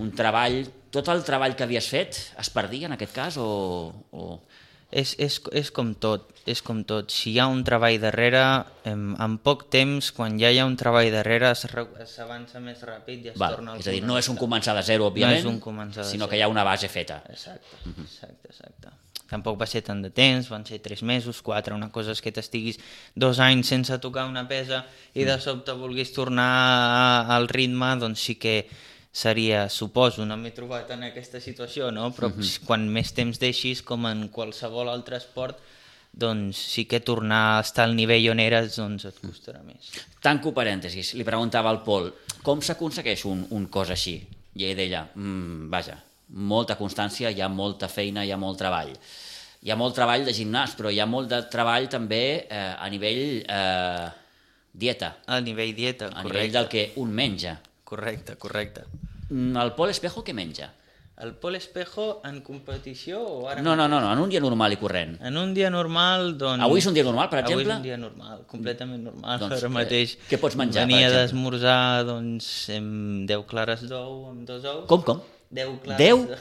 un 0.00 0.14
treball... 0.16 0.62
Tot 0.92 1.08
el 1.08 1.22
treball 1.24 1.54
que 1.56 1.64
havies 1.64 1.86
fet 1.88 2.18
es 2.38 2.50
perdia 2.52 2.84
en 2.86 2.92
aquest 2.92 3.14
cas 3.16 3.36
o... 3.40 3.48
o... 4.12 4.40
És, 4.92 5.14
és, 5.16 5.38
és 5.56 5.70
com 5.72 5.94
tot, 5.96 6.28
és 6.44 6.60
com 6.60 6.82
tot. 6.84 7.08
Si 7.14 7.32
hi 7.32 7.38
ha 7.40 7.46
un 7.48 7.62
treball 7.64 7.96
darrere, 8.02 8.42
en, 8.88 9.06
en 9.16 9.36
poc 9.40 9.64
temps, 9.72 10.10
quan 10.12 10.36
ja 10.40 10.50
hi 10.52 10.60
ha 10.60 10.66
un 10.68 10.76
treball 10.76 11.08
darrere, 11.14 11.54
s'avança 11.56 12.60
més 12.60 12.82
ràpid 12.84 13.24
i 13.24 13.32
es 13.32 13.38
Val, 13.40 13.56
torna 13.56 13.72
al 13.72 13.80
és 13.80 13.88
a 13.88 13.94
dir, 13.96 14.02
no 14.04 14.18
és 14.20 14.28
un 14.28 14.36
començar 14.36 14.76
de 14.76 14.84
zero, 14.84 15.08
òbviament, 15.08 15.40
és 15.40 15.48
un 15.48 15.56
començar 15.64 16.04
de 16.04 16.10
sinó 16.10 16.26
zero. 16.26 16.32
que 16.34 16.42
hi 16.42 16.44
ha 16.44 16.50
una 16.52 16.66
base 16.68 16.92
feta. 16.92 17.22
Exacte, 17.32 17.80
exacte, 17.94 18.52
exacte. 18.52 18.92
Tampoc 19.32 19.56
va 19.56 19.64
ser 19.64 19.80
tant 19.80 20.02
de 20.04 20.10
temps, 20.12 20.50
van 20.52 20.66
ser 20.68 20.82
tres 20.84 21.00
mesos, 21.08 21.40
quatre, 21.40 21.72
una 21.72 21.88
cosa 21.88 22.12
és 22.12 22.20
que 22.20 22.34
t'estiguis 22.36 22.76
dos 23.16 23.40
anys 23.40 23.70
sense 23.72 23.96
tocar 24.04 24.26
una 24.28 24.44
pesa 24.48 24.82
i 25.16 25.24
de 25.24 25.38
sobte 25.40 25.72
vulguis 25.72 26.12
tornar 26.12 27.30
al 27.32 27.48
ritme, 27.48 27.94
doncs 28.02 28.28
sí 28.28 28.36
que 28.36 28.58
seria, 29.12 29.68
suposo, 29.68 30.24
no 30.24 30.38
m'he 30.40 30.50
trobat 30.56 30.90
en 30.94 31.04
aquesta 31.10 31.40
situació, 31.40 31.90
no? 31.92 32.08
però 32.16 32.30
quan 32.66 32.86
més 32.88 33.12
temps 33.12 33.38
deixis, 33.38 33.82
com 33.84 34.06
en 34.08 34.26
qualsevol 34.32 34.88
altre 34.88 35.18
esport, 35.20 35.58
doncs 36.12 36.58
sí 36.74 36.84
que 36.84 37.00
tornar 37.00 37.42
a 37.56 37.60
estar 37.64 37.84
al 37.86 37.94
nivell 37.96 38.30
on 38.32 38.40
eres 38.40 38.76
doncs 38.76 39.04
et 39.08 39.18
costarà 39.22 39.62
més. 39.64 39.92
Tanco 40.24 40.52
parèntesis, 40.56 41.14
li 41.16 41.24
preguntava 41.24 41.70
al 41.72 41.82
Pol, 41.84 42.10
com 42.44 42.60
s'aconsegueix 42.64 43.24
un, 43.28 43.46
un 43.52 43.68
cos 43.72 43.92
així? 43.92 44.18
I 44.56 44.66
ell 44.68 44.76
deia, 44.76 45.06
mm, 45.14 45.68
vaja, 45.72 45.96
molta 46.32 46.76
constància, 46.80 47.30
hi 47.32 47.40
ha 47.40 47.48
molta 47.48 47.88
feina, 47.88 48.24
hi 48.24 48.32
ha 48.32 48.40
molt 48.40 48.60
treball. 48.60 48.92
Hi 49.62 49.70
ha 49.70 49.76
molt 49.78 49.94
treball 49.94 50.24
de 50.26 50.32
gimnàs, 50.34 50.72
però 50.76 50.90
hi 50.90 50.98
ha 51.00 51.06
molt 51.06 51.28
de 51.30 51.38
treball 51.52 51.88
també 51.88 52.22
eh, 52.48 52.62
a 52.76 52.88
nivell 52.90 53.44
eh, 53.46 54.08
dieta, 54.72 55.14
Al 55.26 55.44
nivell 55.44 55.74
dieta, 55.76 56.08
a 56.08 56.22
correcte. 56.22 56.32
nivell 56.32 56.52
del 56.56 56.68
que 56.68 56.92
un 56.96 57.12
menja. 57.12 57.60
Correcte, 57.92 58.36
correcte. 58.40 58.86
Mm, 59.28 59.56
El 59.60 59.74
Pol 59.76 59.90
Espejo 59.92 60.22
què 60.24 60.32
menja? 60.36 60.70
El 61.22 61.34
Pol 61.38 61.54
Espejo 61.58 62.06
en 62.24 62.38
competició 62.42 63.18
o 63.20 63.34
ara 63.50 63.60
No, 63.62 63.74
no, 63.76 63.84
no, 63.86 63.98
no, 64.00 64.12
en 64.14 64.18
un 64.22 64.30
dia 64.32 64.40
normal 64.40 64.72
i 64.72 64.78
corrent. 64.80 65.18
En 65.20 65.36
un 65.36 65.52
dia 65.54 65.68
normal, 65.70 66.32
doncs... 66.40 66.64
Avui 66.64 66.80
és 66.80 66.86
un 66.88 66.96
dia 66.96 67.04
normal, 67.04 67.28
per 67.30 67.42
Avui 67.42 67.52
exemple? 67.52 67.74
és 67.74 67.76
un 67.82 67.84
dia 67.84 67.98
normal, 68.00 68.40
completament 68.50 69.04
normal, 69.10 69.36
Doncs, 69.44 69.58
ara 69.58 69.68
eh, 69.68 69.74
mateix. 69.76 70.14
què 70.30 70.40
pots 70.40 70.56
menjar, 70.58 70.86
per 70.86 70.88
Venia 70.88 71.10
exemple? 71.10 71.20
d'esmorzar, 71.20 72.06
doncs, 72.08 72.48
amb 72.78 73.28
10 73.28 73.44
clares 73.52 73.84
d'ou 73.92 74.16
amb 74.32 74.48
dos 74.48 74.64
ous. 74.72 74.86
Com, 74.90 75.04
com? 75.10 75.20
10 75.52 75.76
clares 75.84 76.00
Deu? 76.00 76.24
de- 76.32 76.40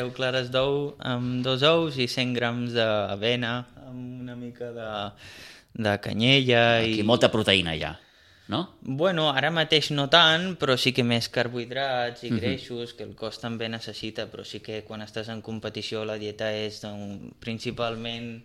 10 0.00 0.12
clares 0.18 0.50
d'ou 0.50 0.96
amb 1.14 1.44
dos 1.46 1.62
ous 1.70 1.96
i 2.02 2.08
100 2.10 2.34
grams 2.34 2.72
d'avena 2.74 3.54
amb 3.86 4.22
una 4.26 4.34
mica 4.34 4.72
de, 4.74 4.90
de 5.78 5.92
canyella 6.02 6.62
Aquí 6.80 6.98
i... 7.04 7.06
molta 7.06 7.30
proteïna 7.30 7.76
ja, 7.78 7.94
no? 8.48 8.74
Bueno, 8.82 9.30
ara 9.32 9.50
mateix 9.50 9.90
no 9.90 10.08
tant, 10.10 10.56
però 10.60 10.76
sí 10.76 10.92
que 10.92 11.02
més 11.04 11.28
carbohidrats 11.28 12.22
Mhm. 12.22 12.32
i 12.36 12.40
greixos, 12.40 12.94
que 12.94 13.04
el 13.04 13.14
cos 13.14 13.38
també 13.40 13.68
necessita, 13.68 14.30
però 14.30 14.44
sí 14.44 14.60
que 14.60 14.82
quan 14.84 15.00
estàs 15.00 15.28
en 15.28 15.40
competició 15.42 16.04
la 16.04 16.18
dieta 16.18 16.52
és 16.52 16.80
doncs, 16.82 17.32
principalment 17.40 18.42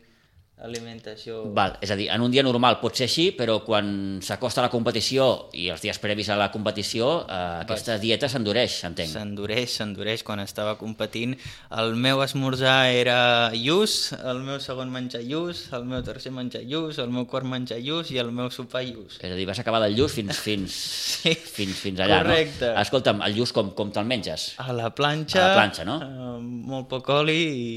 alimentació... 0.66 1.42
Val, 1.56 1.78
és 1.84 1.92
a 1.92 1.96
dir, 2.00 2.08
en 2.12 2.22
un 2.26 2.32
dia 2.34 2.44
normal 2.46 2.78
pot 2.82 2.96
ser 2.98 3.08
així, 3.08 3.30
però 3.38 3.60
quan 3.66 4.20
s'acosta 4.26 4.64
la 4.66 4.70
competició 4.74 5.26
i 5.58 5.70
els 5.74 5.82
dies 5.84 6.00
previs 6.02 6.30
a 6.34 6.38
la 6.40 6.50
competició, 6.54 7.10
eh, 7.26 7.38
aquesta 7.64 7.98
dieta 8.02 8.30
s'endureix, 8.32 8.76
entenc. 8.90 9.12
S'endureix, 9.14 9.78
s'endureix 9.80 10.24
quan 10.28 10.42
estava 10.44 10.76
competint. 10.80 11.36
El 11.80 11.96
meu 11.96 12.22
esmorzar 12.26 12.90
era 12.92 13.20
lluç, 13.56 14.12
el 14.20 14.44
meu 14.46 14.60
segon 14.64 14.92
menjar 14.94 15.24
lluç, 15.26 15.66
el 15.76 15.88
meu 15.90 16.04
tercer 16.06 16.34
menjar 16.36 16.64
lluç, 16.68 17.00
el 17.00 17.10
meu 17.14 17.26
quart 17.30 17.48
menjar 17.48 17.80
lluç 17.84 18.12
i 18.16 18.20
el 18.22 18.32
meu 18.36 18.52
sopar 18.52 18.84
lluç. 18.88 19.20
És 19.24 19.32
a 19.32 19.36
dir, 19.40 19.48
vas 19.50 19.60
acabar 19.64 19.82
del 19.86 19.96
lluç 19.98 20.18
fins, 20.20 20.38
fins, 20.48 20.76
Sí. 21.20 21.34
fins, 21.36 21.76
fins 21.80 22.00
allà, 22.04 22.22
Correcte. 22.24 22.70
no? 22.74 22.82
Escolta'm, 22.84 23.24
el 23.26 23.36
lluç 23.36 23.52
com, 23.56 23.72
com 23.76 23.90
te'l 23.96 24.06
menges? 24.08 24.54
A 24.62 24.72
la 24.76 24.92
planxa, 24.96 25.40
A 25.44 25.48
la 25.50 25.58
planxa, 25.62 25.86
no? 25.88 26.00
amb 26.36 26.66
molt 26.70 26.88
poc 26.92 27.10
oli 27.16 27.40
i... 27.40 27.68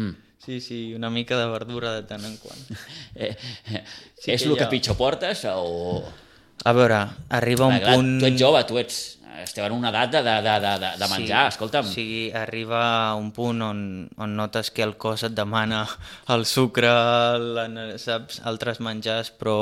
Mm. 0.00 0.14
Sí, 0.44 0.60
sí, 0.60 0.94
una 0.94 1.10
mica 1.10 1.36
de 1.38 1.46
verdura 1.52 1.92
de 1.94 2.02
tant 2.08 2.24
en 2.24 2.36
quant. 2.40 2.60
Eh, 3.14 3.36
eh, 3.74 3.84
Sí 4.20 4.32
és 4.32 4.42
que 4.42 4.48
el 4.48 4.56
que 4.56 4.64
ja- 4.64 4.70
pitjor 4.72 4.96
portes 4.96 5.44
o... 5.52 6.00
A 6.64 6.72
veure, 6.76 7.00
arriba 7.28 7.66
un 7.68 7.78
clar, 7.80 7.94
punt... 7.96 8.14
Tu 8.20 8.26
ets 8.32 8.40
jove, 8.40 8.62
tu 8.68 8.78
ets... 8.80 9.00
Esteu 9.40 9.64
en 9.64 9.72
una 9.72 9.88
edat 9.88 10.10
de, 10.12 10.20
de, 10.26 10.32
de, 10.44 10.54
de, 10.60 10.88
de- 11.00 11.06
menjar, 11.08 11.46
escolta'm. 11.48 11.86
O 11.86 11.92
sigui, 11.92 12.26
arriba 12.36 13.14
un 13.16 13.30
punt 13.32 13.62
on, 13.64 13.78
on 14.20 14.34
notes 14.36 14.68
que 14.74 14.82
el 14.84 14.96
cos 15.00 15.22
et 15.24 15.32
demana 15.32 15.84
el 16.34 16.44
sucre, 16.50 16.90
la, 17.40 17.64
saps, 18.02 18.42
altres 18.44 18.82
menjars, 18.84 19.30
però 19.32 19.54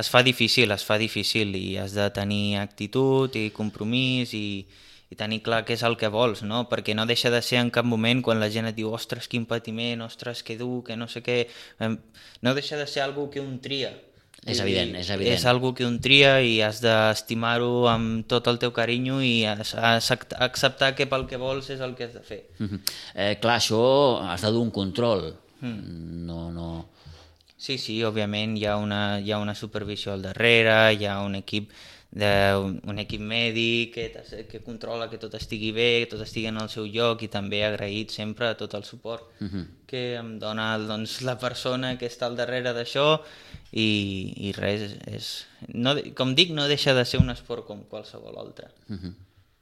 es 0.00 0.10
fa 0.10 0.24
difícil, 0.26 0.72
es 0.74 0.82
fa 0.86 0.96
difícil 0.98 1.54
i 1.54 1.76
has 1.78 1.94
de 1.94 2.08
tenir 2.16 2.56
actitud 2.58 3.36
i 3.38 3.50
compromís 3.54 4.34
i, 4.34 4.64
i 5.10 5.18
tenir 5.18 5.40
clar 5.42 5.64
què 5.66 5.74
és 5.74 5.82
el 5.86 5.96
que 5.98 6.08
vols, 6.12 6.44
no? 6.46 6.64
Perquè 6.70 6.94
no 6.94 7.06
deixa 7.06 7.32
de 7.34 7.42
ser 7.42 7.58
en 7.58 7.72
cap 7.74 7.86
moment 7.86 8.22
quan 8.22 8.38
la 8.38 8.50
gent 8.50 8.70
et 8.70 8.76
diu 8.76 8.92
ostres, 8.94 9.26
quin 9.30 9.46
patiment, 9.50 10.04
ostres, 10.06 10.44
que 10.46 10.56
dur, 10.60 10.84
que 10.86 10.96
no 10.96 11.10
sé 11.10 11.24
què... 11.26 11.42
No 12.40 12.54
deixa 12.54 12.78
de 12.78 12.86
ser 12.86 13.02
algo 13.02 13.26
que 13.30 13.42
un 13.42 13.58
tria. 13.60 13.90
És 14.46 14.60
evident, 14.62 14.94
és 14.96 15.10
evident. 15.12 15.34
És 15.36 15.44
algo 15.50 15.74
que 15.76 15.84
un 15.84 15.98
tria 16.00 16.38
i 16.40 16.54
has 16.64 16.78
d'estimar-ho 16.80 17.88
amb 17.90 18.24
tot 18.30 18.46
el 18.48 18.56
teu 18.62 18.72
carinyo 18.72 19.18
i 19.20 19.42
has, 19.44 19.74
has 19.74 20.08
acceptar 20.14 20.94
que 20.96 21.08
pel 21.10 21.26
que 21.28 21.40
vols 21.40 21.68
és 21.74 21.82
el 21.84 21.92
que 21.98 22.06
has 22.06 22.14
de 22.14 22.24
fer. 22.24 22.40
Mhm. 22.58 22.80
eh, 23.14 23.34
clar, 23.42 23.58
això 23.58 23.82
has 24.30 24.46
de 24.46 24.54
dur 24.54 24.62
un 24.62 24.70
control. 24.70 25.34
Hmm. 25.60 26.24
No, 26.26 26.50
no... 26.54 26.70
Sí, 27.60 27.76
sí, 27.76 27.98
òbviament 28.08 28.56
hi 28.56 28.64
ha 28.64 28.78
una, 28.80 29.20
hi 29.20 29.32
ha 29.32 29.38
una 29.38 29.54
supervisió 29.54 30.14
al 30.14 30.22
darrere, 30.24 30.94
hi 30.96 31.04
ha 31.04 31.18
un 31.20 31.34
equip 31.36 31.74
de, 32.10 32.28
un, 32.90 32.98
equip 32.98 33.20
mèdic 33.22 33.92
que, 33.94 34.44
que 34.50 34.60
controla 34.66 35.06
que 35.10 35.18
tot 35.22 35.34
estigui 35.38 35.70
bé, 35.72 36.00
que 36.02 36.10
tot 36.10 36.24
estigui 36.24 36.48
en 36.50 36.58
el 36.58 36.68
seu 36.68 36.86
lloc 36.90 37.22
i 37.22 37.28
també 37.30 37.60
agraït 37.64 38.10
sempre 38.10 38.48
a 38.48 38.56
tot 38.58 38.74
el 38.74 38.82
suport 38.84 39.28
Mhm. 39.40 39.66
que 39.86 40.16
em 40.16 40.38
dona 40.38 40.76
doncs, 40.78 41.20
la 41.22 41.38
persona 41.38 41.96
que 41.98 42.06
està 42.06 42.26
al 42.26 42.36
darrere 42.36 42.72
d'això 42.74 43.20
i, 43.72 44.34
i 44.48 44.52
res, 44.52 44.96
és, 45.06 45.46
no, 45.74 45.94
com 46.14 46.34
dic, 46.34 46.50
no 46.50 46.66
deixa 46.66 46.94
de 46.94 47.04
ser 47.04 47.20
un 47.20 47.30
esport 47.30 47.66
com 47.66 47.84
qualsevol 47.84 48.38
altre. 48.38 48.68
Mhm. 48.88 49.14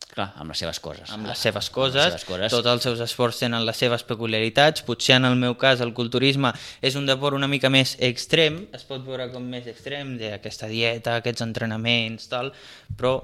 Clar, 0.09 0.33
amb 0.41 0.51
les 0.51 0.59
seves 0.59 0.81
coses. 0.81 1.11
amb 1.13 1.27
les 1.29 1.39
seves 1.39 1.69
coses, 1.71 2.01
Amb 2.01 2.13
les 2.17 2.23
seves 2.23 2.25
coses. 2.27 2.51
tots 2.51 2.67
els 2.67 2.83
seus 2.83 3.01
esports 3.05 3.39
tenen 3.39 3.65
les 3.67 3.77
seves 3.77 4.03
peculiaritats, 4.09 4.83
potser 4.83 5.17
en 5.17 5.25
el 5.29 5.37
meu 5.37 5.55
cas 5.61 5.81
el 5.85 5.93
culturisme 5.95 6.53
és 6.83 6.97
un 6.97 7.07
deport 7.07 7.37
una 7.37 7.47
mica 7.47 7.69
més 7.71 7.97
extrem, 8.01 8.67
es 8.73 8.85
pot 8.89 9.05
veure 9.05 9.29
com 9.31 9.45
més 9.45 9.67
extrem, 9.67 10.17
d'aquesta 10.19 10.67
dieta, 10.67 11.17
aquests 11.21 11.43
entrenaments, 11.43 12.29
tal, 12.29 12.53
però 12.97 13.19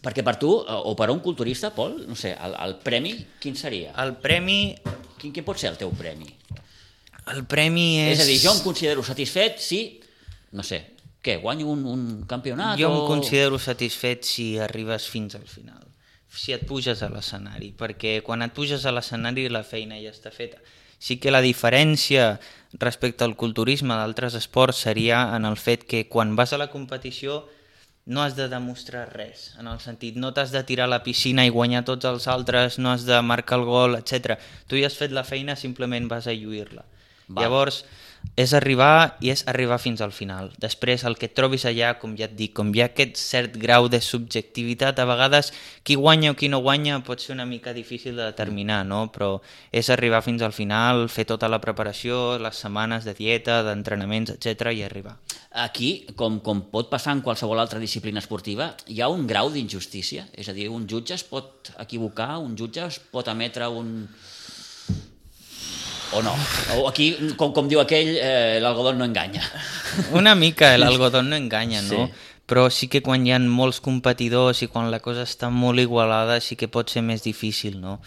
Perquè 0.00 0.22
per 0.24 0.38
tu, 0.40 0.48
eh, 0.64 0.72
o 0.72 0.94
per 0.96 1.10
a 1.10 1.12
un 1.12 1.18
culturista, 1.20 1.74
Pol, 1.76 2.06
no 2.08 2.14
sé, 2.16 2.30
el, 2.32 2.54
el 2.64 2.76
premi, 2.80 3.10
quin 3.38 3.54
seria? 3.56 3.90
el 4.00 4.14
premi, 4.16 4.74
Quin, 5.20 5.30
quin 5.34 5.44
pot 5.44 5.58
ser 5.60 5.68
el 5.74 5.76
teu 5.76 5.90
premi? 5.92 6.24
el 7.34 7.44
premi 7.44 7.98
És, 8.00 8.14
és... 8.18 8.22
a 8.24 8.26
dir, 8.30 8.38
jo 8.40 8.54
em 8.54 8.62
considero 8.64 9.02
satisfet 9.04 9.60
si, 9.60 10.00
no 10.56 10.62
sé, 10.64 10.78
què, 11.22 11.36
guanyo 11.42 11.66
un, 11.68 11.84
un 11.84 12.06
campionat? 12.26 12.78
Jo 12.80 12.88
em 12.88 12.96
o... 13.02 13.06
considero 13.10 13.58
satisfet 13.60 14.24
si 14.24 14.46
arribes 14.58 15.04
fins 15.12 15.36
al 15.36 15.44
final, 15.44 15.84
si 16.30 16.52
et 16.54 16.66
puges 16.66 17.02
a 17.02 17.10
l'escenari, 17.10 17.72
perquè 17.76 18.20
quan 18.22 18.42
et 18.42 18.54
puges 18.54 18.86
a 18.86 18.92
l'escenari 18.94 19.48
la 19.50 19.64
feina 19.66 19.98
ja 20.00 20.12
està 20.14 20.30
feta. 20.30 20.60
Sí 21.00 21.16
que 21.18 21.32
la 21.32 21.40
diferència 21.40 22.38
respecte 22.78 23.24
al 23.24 23.36
culturisme 23.36 23.96
d'altres 23.96 24.36
esports 24.36 24.82
seria 24.84 25.22
en 25.36 25.48
el 25.48 25.56
fet 25.56 25.86
que 25.88 26.06
quan 26.08 26.36
vas 26.36 26.52
a 26.52 26.60
la 26.60 26.68
competició 26.70 27.46
no 28.06 28.22
has 28.22 28.36
de 28.36 28.48
demostrar 28.48 29.08
res, 29.14 29.54
en 29.58 29.68
el 29.70 29.80
sentit, 29.80 30.16
no 30.16 30.32
t'has 30.34 30.52
de 30.52 30.62
tirar 30.66 30.88
a 30.88 30.92
la 30.92 31.02
piscina 31.04 31.44
i 31.46 31.52
guanyar 31.54 31.84
tots 31.86 32.08
els 32.08 32.26
altres, 32.28 32.78
no 32.78 32.90
has 32.92 33.04
de 33.06 33.20
marcar 33.22 33.60
el 33.60 33.66
gol, 33.68 33.96
etc. 33.98 34.38
Tu 34.66 34.80
ja 34.80 34.88
has 34.88 34.96
fet 34.98 35.12
la 35.14 35.24
feina, 35.24 35.56
simplement 35.56 36.08
vas 36.10 36.26
a 36.26 36.34
lluir-la. 36.34 36.84
Llavors, 37.30 37.84
és 38.40 38.52
arribar 38.56 39.16
i 39.20 39.30
és 39.32 39.42
arribar 39.50 39.78
fins 39.82 40.00
al 40.00 40.12
final. 40.16 40.50
Després, 40.62 41.04
el 41.04 41.16
que 41.20 41.28
trobis 41.28 41.66
allà, 41.68 41.92
com 42.00 42.14
ja 42.16 42.28
et 42.28 42.36
dic, 42.38 42.54
com 42.56 42.70
hi 42.72 42.82
ha 42.82 42.88
aquest 42.90 43.18
cert 43.20 43.56
grau 43.60 43.88
de 43.92 44.00
subjectivitat, 44.00 44.98
a 44.98 45.08
vegades 45.08 45.52
qui 45.84 45.98
guanya 45.98 46.32
o 46.32 46.38
qui 46.38 46.48
no 46.48 46.62
guanya 46.64 47.00
pot 47.04 47.20
ser 47.20 47.34
una 47.34 47.46
mica 47.46 47.74
difícil 47.76 48.16
de 48.16 48.30
determinar, 48.30 48.84
no? 48.86 49.08
però 49.12 49.40
és 49.72 49.90
arribar 49.90 50.22
fins 50.24 50.42
al 50.42 50.56
final, 50.56 51.08
fer 51.08 51.26
tota 51.28 51.50
la 51.52 51.60
preparació, 51.60 52.38
les 52.40 52.62
setmanes 52.64 53.04
de 53.04 53.14
dieta, 53.18 53.60
d'entrenaments, 53.66 54.32
etc 54.36 54.72
i 54.72 54.84
arribar. 54.86 55.18
Aquí, 55.50 56.06
com, 56.16 56.38
com 56.40 56.62
pot 56.70 56.88
passar 56.92 57.16
en 57.16 57.24
qualsevol 57.26 57.58
altra 57.58 57.80
disciplina 57.82 58.22
esportiva, 58.22 58.70
hi 58.86 59.00
ha 59.02 59.10
un 59.10 59.26
grau 59.26 59.50
d'injustícia? 59.50 60.28
És 60.38 60.48
a 60.48 60.54
dir, 60.54 60.68
un 60.70 60.86
jutge 60.88 61.16
es 61.16 61.26
pot 61.26 61.72
equivocar, 61.82 62.36
un 62.38 62.54
jutge 62.56 62.86
es 62.86 63.00
pot 63.10 63.26
emetre 63.28 63.66
un, 63.66 64.06
o 66.12 66.22
no? 66.22 66.34
O 66.78 66.88
aquí, 66.88 67.12
com, 67.36 67.52
com 67.52 67.68
diu 67.70 67.80
aquell, 67.82 68.16
eh, 68.18 68.58
l'algodó 68.62 68.92
no 68.96 69.04
enganya. 69.04 69.42
Una 70.16 70.34
mica, 70.34 70.76
l'algodó 70.82 71.22
no 71.22 71.36
enganya, 71.36 71.82
no? 71.82 72.06
Sí. 72.06 72.26
Però 72.50 72.64
sí 72.74 72.88
que 72.90 72.98
quan 73.02 73.22
hi 73.26 73.30
ha 73.30 73.38
molts 73.38 73.78
competidors 73.78 74.64
i 74.64 74.68
quan 74.72 74.90
la 74.90 74.98
cosa 74.98 75.22
està 75.22 75.52
molt 75.54 75.78
igualada 75.78 76.40
sí 76.42 76.56
que 76.58 76.66
pot 76.66 76.90
ser 76.90 77.02
més 77.06 77.22
difícil, 77.22 77.78
no? 77.78 78.00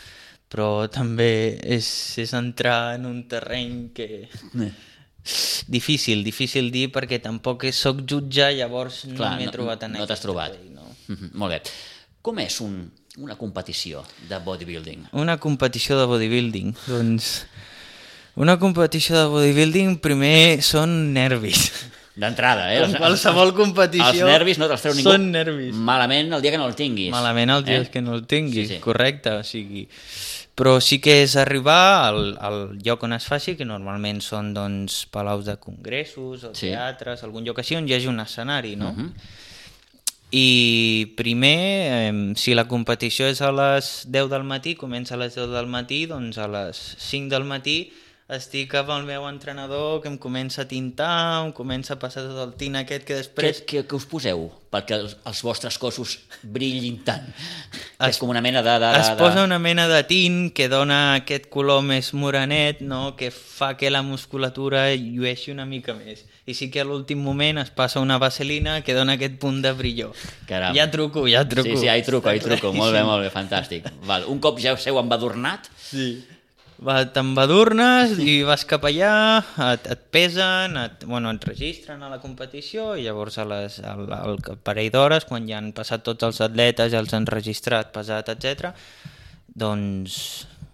Però 0.51 0.89
també 0.91 1.57
és, 1.63 1.87
és 2.19 2.33
entrar 2.35 2.95
en 2.97 3.07
un 3.09 3.21
terreny 3.31 3.93
que... 3.95 4.27
Difícil, 5.71 6.19
difícil 6.27 6.67
dir 6.73 6.89
perquè 6.91 7.21
tampoc 7.23 7.63
sóc 7.71 8.01
jutge, 8.03 8.49
llavors 8.57 9.05
Clar, 9.15 9.37
no 9.37 9.39
m'he 9.39 9.53
trobat 9.53 9.85
en 9.87 9.93
no 9.95 10.01
t'has 10.03 10.17
aquest 10.17 10.25
trobat. 10.27 10.57
terreny, 10.57 10.75
No? 10.75 10.89
Mhm, 11.07 11.31
Molt 11.39 11.55
bé. 11.55 11.61
Com 12.23 12.39
és 12.43 12.59
un, 12.63 12.75
una 13.23 13.35
competició 13.39 14.03
de 14.27 14.39
bodybuilding? 14.43 15.07
Una 15.19 15.37
competició 15.39 15.97
de 15.99 16.05
bodybuilding, 16.11 16.75
doncs... 16.87 17.45
Una 18.35 18.57
competició 18.57 19.15
de 19.19 19.25
bodybuilding 19.29 19.97
primer 20.01 20.61
són 20.65 21.13
nervis. 21.13 21.67
D'entrada, 22.17 22.67
eh? 22.73 22.79
Com 22.83 22.93
qualsevol 23.01 23.53
competició, 23.57 24.05
Els 24.27 24.29
nervis 24.29 24.59
no 24.61 24.67
te'ls 24.69 24.81
treu 24.85 24.93
ningú. 24.97 25.09
són 25.09 25.31
nervis. 25.33 25.73
Malament 25.73 26.33
el 26.33 26.41
dia 26.41 26.51
que 26.53 26.59
no 26.61 26.67
el 26.69 26.75
tinguis. 26.77 27.11
Malament 27.13 27.49
el 27.49 27.63
dia 27.65 27.79
Eh? 27.81 27.89
que 27.89 28.01
no 28.01 28.13
el 28.13 28.25
tinguis, 28.29 28.67
Sí, 28.67 28.75
sí. 28.75 28.79
correcte, 28.81 29.31
o 29.31 29.43
sigui... 29.43 29.87
Però 30.53 30.79
sí 30.79 30.99
que 31.01 31.23
és 31.23 31.35
arribar 31.35 32.05
al, 32.09 32.37
al 32.39 32.77
lloc 32.77 33.01
on 33.07 33.13
es 33.13 33.25
faci, 33.25 33.55
que 33.57 33.65
normalment 33.65 34.19
són 34.21 34.51
doncs, 34.53 35.07
palaus 35.09 35.45
de 35.45 35.55
congressos, 35.57 36.43
o 36.43 36.51
Sí. 36.53 36.67
teatres, 36.69 37.23
algun 37.23 37.43
lloc 37.43 37.57
així, 37.57 37.75
on 37.75 37.87
hi 37.89 37.93
hagi 37.95 38.05
un 38.07 38.19
escenari, 38.21 38.75
no? 38.75 38.91
Mhm. 38.93 39.13
I 40.35 41.13
primer, 41.17 41.57
eh, 42.13 42.33
si 42.35 42.53
la 42.53 42.67
competició 42.67 43.25
és 43.25 43.41
a 43.41 43.51
les 43.51 44.05
10 44.07 44.29
del 44.29 44.43
matí, 44.43 44.75
comença 44.75 45.15
a 45.15 45.17
les 45.17 45.33
10 45.33 45.49
del 45.49 45.65
matí, 45.65 46.05
doncs 46.05 46.37
a 46.37 46.47
les 46.47 46.77
5 46.99 47.29
del 47.29 47.43
matí 47.45 47.91
estic 48.37 48.73
amb 48.79 48.89
el 48.95 49.05
meu 49.07 49.27
entrenador 49.29 50.01
que 50.03 50.09
em 50.11 50.17
comença 50.17 50.63
a 50.63 50.67
tintar, 50.69 51.45
em 51.45 51.51
comença 51.55 51.95
a 51.95 51.99
passar 52.01 52.25
tot 52.27 52.39
el 52.43 52.53
tint 52.59 52.75
aquest 52.79 53.05
que 53.07 53.13
Què, 53.13 53.21
després... 53.21 53.61
què, 53.69 53.83
què 53.87 53.97
us 53.97 54.05
poseu 54.09 54.47
perquè 54.73 54.95
els, 54.97 55.15
els 55.29 55.41
vostres 55.45 55.77
cossos 55.77 56.15
brillin 56.41 56.97
tant? 57.05 57.27
Es, 57.29 58.15
és 58.15 58.19
com 58.21 58.31
una 58.33 58.41
mena 58.41 58.63
de... 58.65 58.73
de, 58.81 58.89
de 58.95 59.01
Es 59.03 59.11
posa 59.19 59.43
una 59.45 59.59
mena 59.61 59.85
de 59.91 60.01
tint 60.09 60.49
que 60.55 60.67
dona 60.71 61.19
aquest 61.19 61.45
color 61.53 61.83
més 61.85 62.09
morenet, 62.17 62.81
no? 62.81 63.13
que 63.19 63.29
fa 63.29 63.73
que 63.77 63.91
la 63.93 64.01
musculatura 64.05 64.87
llueixi 64.95 65.53
una 65.53 65.67
mica 65.69 65.93
més. 65.93 66.25
I 66.49 66.57
sí 66.57 66.67
que 66.73 66.81
a 66.81 66.87
l'últim 66.87 67.21
moment 67.23 67.61
es 67.61 67.69
passa 67.71 68.01
una 68.03 68.17
vaselina 68.19 68.81
que 68.83 68.97
dona 68.97 69.15
aquest 69.19 69.37
punt 69.39 69.61
de 69.63 69.71
brillo. 69.77 70.11
Caram. 70.49 70.75
Ja 70.75 70.89
truco, 70.91 71.27
ja 71.29 71.45
truco. 71.47 71.69
Sí, 71.69 71.85
sí, 71.85 71.91
hi 71.91 72.03
truco, 72.03 72.33
hi 72.33 72.41
truco. 72.43 72.73
Molt 72.75 72.97
bé, 72.97 73.05
molt 73.07 73.23
bé, 73.23 73.31
fantàstic. 73.31 73.87
Val. 74.09 74.25
Un 74.27 74.41
cop 74.43 74.59
ja 74.59 74.75
seu 74.81 74.99
embadurnat, 74.99 75.69
Sí. 75.93 76.23
Va, 76.83 76.97
T'embadurnes 77.15 78.17
i 78.19 78.41
vas 78.43 78.65
cap 78.67 78.83
allà, 78.89 79.39
et, 79.69 79.85
et 79.93 80.01
pesen, 80.11 80.75
et, 80.81 81.05
bueno, 81.07 81.31
et 81.31 81.45
registren 81.47 82.01
a 82.03 82.09
la 82.11 82.19
competició 82.19 82.93
i 82.99 83.05
llavors 83.05 83.37
a 83.39 83.45
les, 83.47 83.77
al, 83.87 84.09
al 84.11 84.39
parell 84.67 84.89
d'hores, 84.91 85.23
quan 85.29 85.47
ja 85.47 85.61
han 85.61 85.71
passat 85.75 86.03
tots 86.03 86.27
els 86.27 86.41
atletes, 86.43 86.91
ja 86.91 86.99
els 86.99 87.15
han 87.15 87.29
registrat, 87.29 87.93
pesat, 87.95 88.33
etc, 88.35 88.73
doncs 89.47 90.17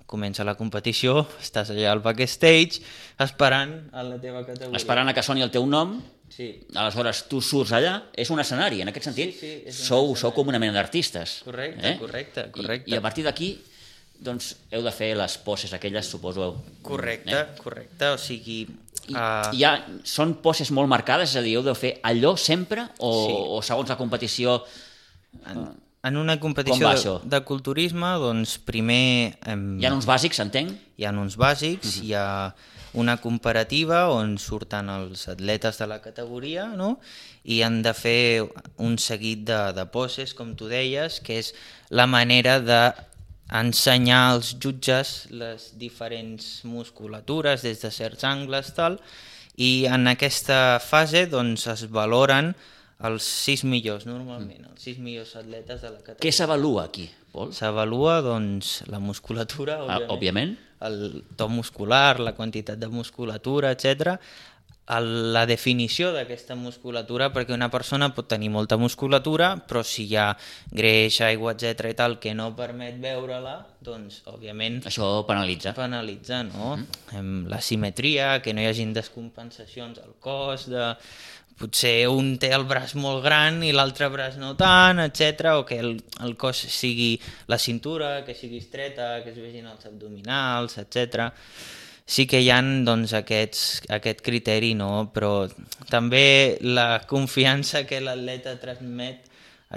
comença 0.10 0.46
la 0.48 0.58
competició, 0.58 1.28
estàs 1.38 1.70
allà 1.76 1.92
al 1.94 2.02
backstage 2.02 2.82
esperant 3.22 3.76
a 3.94 4.06
la 4.08 4.18
teva 4.18 4.42
categoria. 4.42 4.80
esperant 4.82 5.12
a 5.12 5.14
que 5.14 5.26
soni 5.26 5.46
el 5.46 5.54
teu 5.54 5.70
nom, 5.70 6.00
Sí, 6.30 6.46
aleshores 6.78 7.24
tu 7.26 7.40
surts 7.42 7.72
allà, 7.74 7.96
és 8.14 8.30
un 8.30 8.40
escenari, 8.40 8.84
en 8.84 8.92
aquest 8.92 9.08
sentit, 9.10 9.32
Sí, 9.34 9.50
sí, 9.66 9.74
sou, 9.74 10.14
sou 10.16 10.30
com 10.32 10.48
una 10.48 10.60
mena 10.62 10.76
d'artistes. 10.78 11.40
Correcte, 11.44 11.96
correcte, 11.98 12.44
correcte. 12.54 12.86
I, 12.92 12.94
I 12.94 13.00
a 13.00 13.02
partir 13.02 13.26
d'aquí, 13.26 13.48
doncs, 14.20 14.54
heu 14.72 14.82
de 14.84 14.92
fer 14.92 15.14
les 15.18 15.38
poses 15.46 15.72
aquelles, 15.74 16.06
suposo... 16.08 16.52
correcte, 16.84 17.32
Eh? 17.34 17.46
correcte, 17.64 18.14
o 18.16 18.18
sigui... 18.18 18.62
I, 19.10 19.16
Uh, 19.16 19.50
hi 19.58 19.64
ha, 19.66 19.72
són 20.06 20.36
poses 20.44 20.70
molt 20.76 20.90
marcades, 20.92 21.32
és 21.32 21.40
a 21.40 21.42
dir, 21.42 21.56
heu 21.58 21.64
de 21.66 21.74
fer 21.74 21.96
allò 22.06 22.36
sempre 22.38 22.84
o, 23.00 23.10
Sí. 23.26 23.34
o 23.58 23.62
segons 23.66 23.90
la 23.90 23.98
competició... 23.98 24.60
en, 25.50 25.64
en 26.04 26.18
una 26.18 26.36
Com 26.38 26.50
competició 26.54 27.16
de, 27.24 27.30
de 27.32 27.40
culturisme, 27.48 28.12
doncs 28.22 28.58
primer... 28.60 29.38
Em, 29.50 29.80
Hi 29.82 29.88
ha 29.90 29.94
uns 29.96 30.06
bàsics, 30.06 30.40
entenc? 30.44 30.76
hi 31.00 31.08
ha 31.08 31.12
uns 31.16 31.38
bàsics, 31.42 32.02
hi 32.04 32.14
ha 32.14 32.54
una 32.94 33.18
comparativa 33.22 34.08
on 34.14 34.38
surten 34.42 34.90
els 34.90 35.28
atletes 35.30 35.78
de 35.78 35.86
la 35.90 36.00
categoria 36.02 36.68
no? 36.74 37.00
i 37.46 37.62
han 37.62 37.82
de 37.86 37.94
fer 37.94 38.46
un 38.78 38.98
seguit 38.98 39.44
de, 39.46 39.60
de 39.78 39.86
poses, 39.94 40.34
com 40.34 40.56
tu 40.58 40.68
deies, 40.70 41.20
que 41.22 41.38
és 41.42 41.54
la 41.90 42.06
manera 42.10 42.60
de 42.60 42.80
ensenyar 43.52 44.34
als 44.36 44.54
jutges 44.62 45.28
les 45.32 45.72
diferents 45.80 46.62
musculatures 46.70 47.64
des 47.66 47.82
de 47.82 47.92
certs 47.92 48.24
angles 48.24 48.74
tal, 48.78 49.00
i 49.60 49.86
en 49.92 50.08
aquesta 50.08 50.80
fase 50.80 51.26
doncs, 51.28 51.66
es 51.68 51.88
valoren 51.92 52.54
els 53.04 53.24
sis 53.24 53.64
millors 53.64 54.06
normalment, 54.08 54.66
els 54.72 54.82
sis 54.84 54.98
millors 55.00 55.34
atletes 55.40 55.82
de 55.82 55.90
la 55.90 56.00
categoria. 56.00 56.24
Què 56.24 56.32
s'avalua 56.36 56.86
aquí, 56.90 57.10
Pol? 57.32 57.52
S'avalua 57.56 58.20
doncs, 58.22 58.84
la 58.92 59.00
musculatura, 59.00 59.80
Ah, 59.88 60.00
òbviament, 60.08 60.12
òbviament. 60.16 60.58
el 60.82 61.24
to 61.36 61.48
muscular, 61.50 62.20
la 62.20 62.34
quantitat 62.36 62.80
de 62.80 62.88
musculatura, 62.88 63.72
etc. 63.72 64.18
La 64.90 65.46
definició 65.46 66.10
d'aquesta 66.16 66.56
musculatura, 66.58 67.28
perquè 67.30 67.54
una 67.54 67.70
persona 67.70 68.10
pot 68.10 68.26
tenir 68.32 68.50
molta 68.50 68.78
musculatura, 68.82 69.52
però 69.70 69.84
si 69.86 70.08
hi 70.10 70.16
ha 70.18 70.32
greix, 70.74 71.20
aigua, 71.22 71.54
etc 71.54 71.92
i 71.92 71.98
tal, 72.00 72.18
que 72.18 72.34
no 72.34 72.56
permet 72.58 72.98
veure-la, 73.04 73.60
doncs, 73.86 74.24
òbviament, 74.26 74.82
Això 74.90 75.12
penalitza. 75.28 75.76
penalitza, 75.78 76.42
no? 76.44 76.78
Mm 77.14 77.46
La 77.50 77.62
simetria, 77.62 78.42
que 78.42 78.54
no 78.54 78.62
hi 78.62 78.66
hagin 78.66 78.94
descompensacions 78.94 80.00
al 80.02 80.16
cos, 80.20 80.66
de 80.74 80.96
potser 81.60 82.08
un 82.08 82.38
té 82.40 82.54
el 82.56 82.64
braç 82.70 82.96
molt 82.96 83.22
gran 83.24 83.60
i 83.68 83.74
l'altre 83.76 84.08
braç 84.10 84.38
no 84.40 84.54
tant, 84.60 85.02
etc 85.04 85.54
o 85.60 85.66
que 85.68 85.80
el, 85.84 85.98
el 86.24 86.38
cos 86.40 86.62
sigui 86.72 87.20
la 87.52 87.60
cintura, 87.60 88.24
que 88.26 88.34
sigui 88.34 88.62
estreta, 88.64 89.20
que 89.24 89.34
es 89.34 89.38
vegin 89.38 89.68
els 89.68 89.86
abdominals, 89.86 90.78
etc. 90.80 91.30
Sí 92.10 92.26
que 92.26 92.40
hi 92.42 92.48
ha 92.50 92.58
doncs, 92.88 93.12
aquests, 93.14 93.84
aquest 93.94 94.24
criteri, 94.26 94.74
no? 94.74 95.12
però 95.14 95.46
també 95.92 96.58
la 96.66 97.04
confiança 97.06 97.84
que 97.86 98.00
l'atleta 98.02 98.56
transmet, 98.62 99.28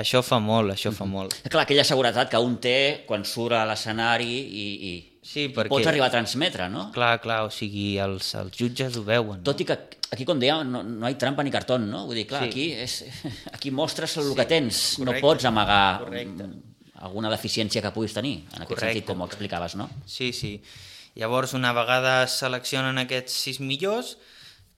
això 0.00 0.22
fa 0.24 0.38
molt, 0.40 0.72
això 0.72 0.94
fa 0.96 1.04
molt. 1.04 1.36
Clar, 1.44 1.66
aquella 1.66 1.84
seguretat 1.84 2.30
que 2.32 2.40
un 2.40 2.56
té 2.64 2.76
quan 3.08 3.26
surt 3.28 3.58
a 3.58 3.66
l'escenari 3.68 4.30
i, 4.40 4.68
i, 4.92 4.92
Sí, 5.22 5.44
perquè- 5.54 5.70
pots 5.70 5.86
arribar 5.86 6.08
a 6.08 6.14
transmetre, 6.16 6.64
no? 6.72 6.88
Clar, 6.94 7.20
clar, 7.22 7.42
o 7.46 7.50
sigui, 7.54 7.92
els, 8.02 8.32
els 8.40 8.56
jutges 8.58 8.96
ho 8.98 9.04
veuen. 9.06 9.38
No? 9.38 9.44
Tot 9.46 9.60
i 9.62 9.66
que 9.68 9.76
aquí, 10.10 10.24
com 10.26 10.40
deia, 10.40 10.56
no, 10.64 10.80
no 10.82 11.08
hi 11.08 11.14
trampa 11.20 11.44
ni 11.46 11.52
cartó, 11.54 11.76
no? 11.78 12.06
Vull 12.08 12.16
dir, 12.18 12.24
clar, 12.26 12.42
Sí. 12.42 12.48
aquí, 12.48 12.64
és, 12.72 12.96
aquí 13.54 13.70
mostres 13.70 14.16
el 14.18 14.32
que 14.34 14.48
tens, 14.50 14.80
no 14.98 15.12
correcte, 15.12 15.22
pots 15.28 15.44
amagar 15.52 16.00
correcte. 16.00 16.48
alguna 17.06 17.30
deficiència 17.30 17.84
que 17.84 17.92
puguis 17.94 18.16
tenir, 18.16 18.38
en 18.48 18.64
aquest 18.64 18.72
Correcte, 18.72 18.96
sentit, 18.96 19.06
com 19.12 19.20
ho 19.22 19.28
explicaves, 19.30 19.76
no? 19.76 19.88
Sí, 20.06 20.32
sí. 20.32 20.56
Llavors, 21.14 21.52
una 21.54 21.72
vegada 21.76 22.22
es 22.24 22.38
seleccionen 22.40 22.98
aquests 23.02 23.34
sis 23.46 23.60
millors, 23.60 24.16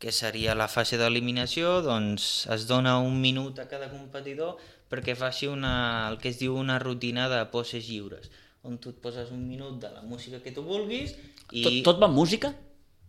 que 0.02 0.10
seria 0.12 0.56
la 0.58 0.66
fase 0.68 0.98
d'eliminació, 1.00 1.78
doncs 1.86 2.46
es 2.52 2.66
dona 2.68 2.96
un 3.00 3.20
minut 3.22 3.60
a 3.62 3.68
cada 3.70 3.86
competidor 3.92 4.56
perquè 4.90 5.14
faci 5.16 5.46
una, 5.48 6.08
el 6.10 6.18
que 6.20 6.28
es 6.34 6.38
diu 6.42 6.56
una 6.58 6.78
rutina 6.82 7.28
de 7.30 7.38
poses 7.50 7.86
lliures, 7.88 8.28
on 8.66 8.76
tu 8.82 8.90
et 8.92 8.98
poses 9.02 9.30
un 9.32 9.46
minut 9.48 9.78
de 9.80 9.90
la 9.94 10.02
música 10.02 10.42
que 10.42 10.52
tu 10.52 10.62
vulguis 10.66 11.14
i... 11.52 11.62
Tot, 11.64 11.78
tot 11.94 12.02
va 12.02 12.10
amb 12.10 12.18
música? 12.18 12.50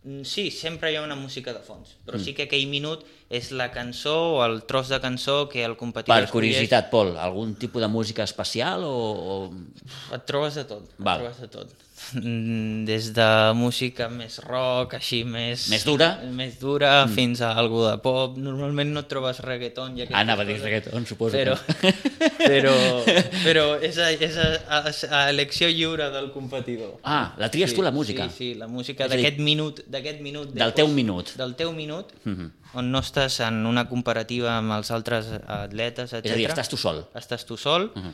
Mm, 0.06 0.22
Sí, 0.22 0.50
sempre 0.54 0.92
hi 0.92 0.96
ha 0.96 1.02
una 1.02 1.16
música 1.18 1.52
de 1.52 1.60
fons, 1.66 1.96
Mm. 1.98 2.06
però 2.06 2.18
sí 2.22 2.32
que 2.32 2.44
aquell 2.46 2.68
minut 2.70 3.02
és 3.28 3.50
la 3.50 3.72
cançó 3.74 4.14
o 4.38 4.44
el 4.46 4.62
tros 4.70 4.88
de 4.88 5.00
cançó 5.02 5.48
que 5.50 5.64
el 5.66 5.76
competidor 5.76 6.22
Per 6.22 6.30
curiositat, 6.30 6.88
Pol, 6.90 7.16
algun 7.18 7.56
tipus 7.58 7.82
de 7.82 7.88
música 7.90 8.22
especial 8.22 8.84
o... 8.86 8.94
o... 8.94 10.14
Et 10.14 10.24
trobes 10.24 10.54
de 10.54 10.64
tot, 10.64 10.86
Val. 10.98 11.26
et 11.26 11.26
trobes 11.26 11.40
de 11.42 11.48
tot. 11.50 11.74
Mm, 12.14 12.84
Des 12.86 13.08
de 13.16 13.26
música 13.56 14.06
més 14.12 14.38
rock, 14.44 14.94
així 14.98 15.22
més... 15.26 15.66
Més 15.72 15.84
dura? 15.86 16.08
Més 16.36 16.58
dura, 16.60 16.90
mm. 17.06 17.14
fins 17.16 17.40
a 17.42 17.52
algú 17.58 17.82
de 17.86 17.96
pop. 18.04 18.36
Normalment 18.38 18.92
no 18.94 19.02
et 19.02 19.08
trobes 19.10 19.40
reggaeton. 19.44 19.96
I 19.98 20.04
aquestes 20.04 20.20
Anava 20.20 20.44
a 20.44 20.48
dir 20.48 20.58
reggaeton, 20.62 21.06
suposo 21.08 21.36
Però, 21.36 21.56
que... 21.80 21.92
però, 22.52 22.74
però 23.46 23.64
és, 23.80 23.98
a, 23.98 24.10
és 24.12 24.36
a, 24.38 24.48
a, 24.78 25.22
elecció 25.32 25.70
lliure 25.72 26.10
del 26.14 26.30
competidor. 26.34 26.98
Ah, 27.02 27.34
la 27.40 27.50
tries 27.50 27.74
tu, 27.74 27.82
la 27.82 27.90
música? 27.94 28.28
Sí, 28.30 28.36
sí, 28.36 28.60
la 28.60 28.68
música 28.70 29.08
d'aquest 29.10 29.40
minut, 29.42 29.82
d'aquest 29.90 30.22
minut. 30.24 30.52
del 30.54 30.76
teu 30.76 30.88
minut. 30.92 31.34
Del 31.40 31.56
teu 31.58 31.72
minut, 31.76 32.12
Mhm. 32.26 32.52
on 32.76 32.90
no 32.92 33.00
estàs 33.00 33.40
en 33.46 33.64
una 33.66 33.86
comparativa 33.88 34.56
amb 34.58 34.72
els 34.76 34.90
altres 34.92 35.30
atletes, 35.46 36.12
etc. 36.12 36.26
És 36.26 36.32
a 36.32 36.36
dir, 36.36 36.48
estàs 36.50 36.68
tu 36.68 36.76
sol. 36.76 37.06
Estàs 37.16 37.46
tu 37.48 37.56
sol, 37.56 37.90
Mhm. 37.94 38.12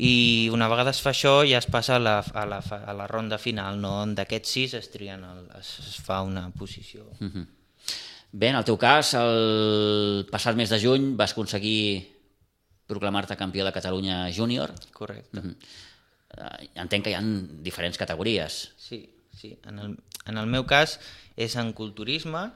I 0.00 0.48
una 0.52 0.68
vegada 0.72 0.94
es 0.94 1.00
fa 1.04 1.12
això 1.12 1.40
ja 1.44 1.58
es 1.60 1.66
passa 1.68 1.98
a 1.98 2.00
la, 2.00 2.18
a 2.20 2.46
la, 2.48 2.60
a 2.60 2.92
la 2.96 3.06
ronda 3.10 3.36
final, 3.38 3.76
no? 3.82 3.92
d'aquests 4.16 4.54
sis 4.56 4.74
es 4.78 4.88
trien, 4.92 5.24
el, 5.26 5.42
es, 5.58 5.74
es 5.84 5.98
fa 6.00 6.22
una 6.24 6.48
posició. 6.50 7.04
Mhm. 7.18 7.46
Bé, 8.32 8.48
en 8.48 8.56
el 8.60 8.64
teu 8.64 8.78
cas, 8.78 9.10
el 9.18 10.24
passat 10.30 10.54
mes 10.56 10.70
de 10.70 10.78
juny 10.78 11.10
vas 11.18 11.34
aconseguir 11.34 12.06
proclamar-te 12.86 13.36
campió 13.36 13.64
de 13.66 13.72
Catalunya 13.74 14.28
júnior. 14.34 14.72
Correcte. 14.92 15.40
Mhm. 15.40 15.56
Eh, 16.38 16.68
Entenc 16.82 17.04
que 17.04 17.10
hi 17.10 17.18
ha 17.18 17.22
diferents 17.66 17.98
categories. 17.98 18.72
Sí, 18.78 19.02
sí. 19.36 19.56
En 19.66 19.78
el, 19.78 19.96
en 20.26 20.38
el 20.38 20.46
meu 20.46 20.64
cas 20.64 20.98
és 21.36 21.56
en 21.58 21.74
culturisme 21.74 22.52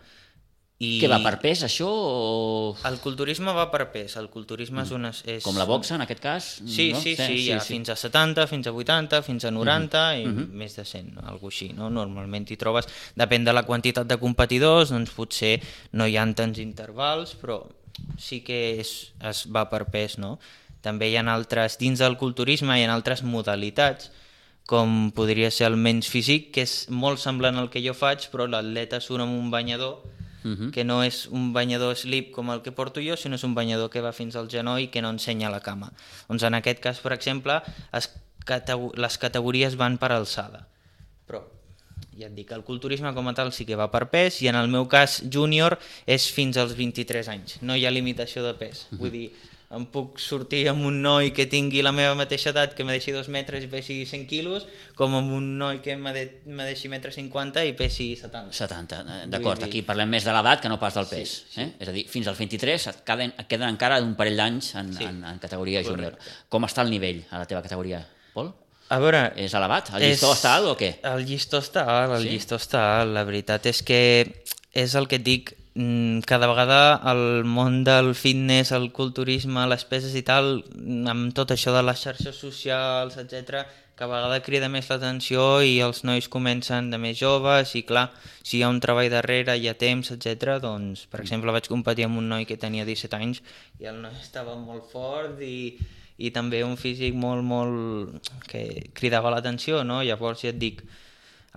i... 0.83 0.99
Què 1.01 1.07
va 1.09 1.21
per 1.23 1.37
pes, 1.41 1.61
això? 1.63 1.87
O... 1.87 2.77
El 2.89 2.97
culturisme 2.99 3.53
va 3.55 3.69
per 3.71 3.85
pes. 3.93 4.17
El 4.19 4.27
culturisme 4.33 4.83
és 4.83 4.91
una... 4.97 5.13
És... 5.31 5.45
Com 5.45 5.57
la 5.61 5.67
boxa, 5.69 5.95
en 5.95 6.03
aquest 6.03 6.21
cas? 6.21 6.49
Sí, 6.67 6.89
no? 6.93 7.01
sí, 7.01 7.15
sí, 7.15 7.37
hi 7.45 7.53
ha 7.55 7.61
fins 7.63 7.93
a 7.93 7.97
70, 7.97 8.49
fins 8.51 8.67
a 8.67 8.73
80, 8.75 9.21
fins 9.23 9.47
a 9.47 9.53
90 9.55 10.03
i 10.19 10.27
Mhm. 10.27 10.49
més 10.59 10.75
de 10.77 10.85
100, 10.85 11.15
no? 11.15 11.23
algo 11.31 11.49
així, 11.53 11.71
no? 11.77 11.91
Normalment 11.95 12.51
hi 12.51 12.57
trobes, 12.59 12.89
depèn 13.15 13.45
de 13.47 13.55
la 13.55 13.63
quantitat 13.63 14.07
de 14.11 14.19
competidors, 14.19 14.91
doncs 14.91 15.15
potser 15.15 15.61
no 15.93 16.07
hi 16.11 16.17
ha 16.19 16.27
tants 16.35 16.59
intervals, 16.59 17.37
però 17.41 17.61
sí 18.19 18.41
que 18.43 18.81
és, 18.81 19.13
es 19.23 19.45
va 19.47 19.69
per 19.71 19.85
pes, 19.93 20.19
no? 20.19 20.39
També 20.83 21.09
hi 21.09 21.17
ha 21.17 21.23
altres, 21.33 21.79
dins 21.79 22.03
del 22.03 22.19
culturisme 22.19 22.75
hi 22.77 22.85
ha 22.85 22.93
altres 22.93 23.23
modalitats, 23.23 24.11
com 24.67 25.13
podria 25.15 25.51
ser 25.53 25.67
el 25.69 25.77
menys 25.77 26.09
físic, 26.09 26.51
que 26.53 26.63
és 26.67 26.89
molt 26.91 27.21
semblant 27.21 27.57
al 27.61 27.71
que 27.71 27.83
jo 27.85 27.95
faig, 27.95 28.27
però 28.33 28.49
l'atleta 28.49 28.99
surt 29.01 29.23
amb 29.23 29.39
un 29.39 29.51
banyador 29.53 30.01
Mhm. 30.45 30.71
que 30.71 30.85
no 30.85 31.03
és 31.03 31.27
un 31.27 31.53
banyador 31.53 31.97
slip 31.97 32.31
com 32.33 32.51
el 32.51 32.63
que 32.63 32.73
porto 32.73 33.01
jo, 33.01 33.17
sinó 33.17 33.35
és 33.35 33.45
un 33.45 33.55
banyador 33.55 33.91
que 33.91 34.01
va 34.01 34.13
fins 34.13 34.37
al 34.37 34.49
genoll 34.49 34.83
i 34.83 34.89
que 34.89 35.03
no 35.03 35.11
ensenya 35.11 35.51
la 35.51 35.61
cama. 35.61 35.93
Doncs 36.29 36.43
en 36.45 36.55
aquest 36.55 36.81
cas, 36.81 37.01
per 37.01 37.13
exemple, 37.13 37.63
es 37.93 38.11
catego 38.45 38.93
les 38.95 39.19
categories 39.19 39.77
van 39.77 39.97
per 39.99 40.13
alçada. 40.13 40.69
Però 41.27 41.43
ja 42.19 42.29
et 42.29 42.35
dic, 42.37 42.53
el 42.53 42.63
culturisme 42.63 43.13
com 43.15 43.27
a 43.29 43.35
tal 43.35 43.53
sí 43.53 43.65
que 43.65 43.77
va 43.77 43.91
per 43.91 44.11
pes 44.13 44.43
i 44.43 44.49
en 44.49 44.57
el 44.57 44.69
meu 44.69 44.87
cas 44.87 45.23
júnior 45.31 45.79
és 46.07 46.29
fins 46.31 46.57
als 46.61 46.77
23 46.77 47.29
anys, 47.33 47.59
no 47.63 47.75
hi 47.75 47.87
ha 47.87 47.91
limitació 47.91 48.45
de 48.45 48.55
pes. 48.55 48.87
Vull 48.93 49.11
dir, 49.11 49.33
em 49.75 49.85
puc 49.91 50.21
sortir 50.23 50.63
amb 50.71 50.85
un 50.87 51.01
noi 51.03 51.33
que 51.35 51.47
tingui 51.51 51.83
la 51.83 51.91
meva 51.93 52.15
mateixa 52.15 52.51
edat, 52.55 52.75
que 52.79 52.85
me 52.87 52.93
deixi 52.95 53.13
dos 53.13 53.29
metres 53.29 53.65
i 53.65 53.69
pesi 53.69 53.97
100 54.07 54.27
quilos, 54.31 54.67
com 54.95 55.15
amb 55.19 55.33
un 55.35 55.59
noi 55.59 55.81
que 55.83 55.97
me, 55.97 56.13
de, 56.15 56.25
me 56.47 56.65
deixi 56.65 56.89
metre 56.89 57.11
50 57.13 57.65
i 57.67 57.73
pesi 57.75 58.13
70. 58.17 58.53
70, 58.55 59.01
eh, 59.01 59.27
d'acord. 59.33 59.59
Dir- 59.59 59.69
Aquí 59.69 59.83
parlem 59.83 60.09
més 60.09 60.25
de 60.25 60.33
l'edat 60.33 60.61
que 60.63 60.69
no 60.71 60.79
pas 60.79 60.95
del 60.95 61.07
pes. 61.11 61.29
Sí, 61.49 61.55
sí. 61.57 61.61
Eh? 61.63 61.73
És 61.81 61.89
a 61.89 61.93
dir, 61.93 62.07
fins 62.09 62.27
als 62.31 62.39
23 62.39 62.87
et 62.93 63.03
queden, 63.05 63.35
et 63.39 63.47
queden 63.51 63.69
encara 63.69 64.01
un 64.03 64.15
parell 64.15 64.37
d'anys 64.37 64.75
en, 64.77 64.93
Sí. 64.95 65.05
en, 65.05 65.25
en 65.25 65.39
categoria 65.39 65.83
júnior. 65.83 66.17
Com 66.49 66.65
està 66.65 66.83
el 66.87 66.91
nivell 66.91 67.25
a 67.31 67.39
la 67.39 67.47
teva 67.47 67.63
categoria, 67.63 68.07
Pol? 68.35 68.53
A 68.91 68.99
veure, 69.01 69.33
És 69.41 69.55
elevat? 69.57 69.89
El 69.97 70.03
llistó 70.03 70.33
està 70.35 70.55
alt 70.59 70.67
o 70.69 70.77
què? 70.77 70.99
El 71.03 71.25
llistó 71.25 71.59
està 71.59 71.87
alt, 71.89 72.13
el 72.19 72.23
Sí? 72.23 72.29
llistó 72.35 72.57
està 72.61 73.01
alt. 73.01 73.15
La 73.15 73.25
veritat 73.25 73.65
és 73.67 73.83
que 73.83 74.01
és 74.75 74.95
el 74.95 75.09
que 75.09 75.17
et 75.17 75.23
dic, 75.25 75.55
cada 75.75 76.47
vegada 76.47 77.01
el 77.11 77.45
món 77.45 77.83
del 77.83 78.15
fitness, 78.15 78.71
el 78.73 78.93
culturisme, 78.95 79.67
les 79.67 79.85
peses 79.85 80.15
i 80.15 80.23
tal, 80.23 80.63
mm, 80.71 81.07
amb 81.11 81.33
tot 81.35 81.51
això 81.51 81.73
de 81.75 81.83
les 81.83 81.99
xarxes 81.99 82.37
socials, 82.39 83.17
etc, 83.19 83.67
cada 83.97 84.11
vegada 84.15 84.43
crida 84.43 84.69
més 84.69 84.89
l'atenció 84.91 85.63
i 85.63 85.81
els 85.81 86.05
nois 86.05 86.29
comencen 86.29 86.91
de 86.91 86.99
més 86.99 87.19
joves 87.19 87.75
i 87.75 87.83
clar, 87.83 88.13
si 88.43 88.59
hi 88.59 88.63
ha 88.63 88.71
un 88.71 88.79
treball 88.83 89.11
darrere, 89.11 89.57
hi 89.59 89.69
ha 89.69 89.75
temps, 89.75 90.11
etc. 90.15 90.59
doncs, 90.63 91.07
per 91.11 91.21
exemple, 91.23 91.51
vaig 91.51 91.67
competir 91.71 92.07
amb 92.07 92.19
un 92.19 92.29
noi 92.29 92.47
que 92.47 92.57
tenia 92.57 92.87
17 92.87 93.19
anys 93.19 93.43
i 93.81 93.91
el 93.91 93.99
noi 94.03 94.15
estava 94.23 94.55
molt 94.55 94.91
fort 94.91 95.43
i, 95.43 95.79
i 96.19 96.31
també 96.31 96.63
un 96.63 96.77
físic 96.77 97.15
molt, 97.15 97.43
molt... 97.43 98.31
que 98.47 98.91
cridava 98.95 99.31
l'atenció, 99.35 99.83
no? 99.83 100.03
Llavors 100.03 100.43
ja 100.47 100.51
et 100.55 100.59
dic, 100.59 100.83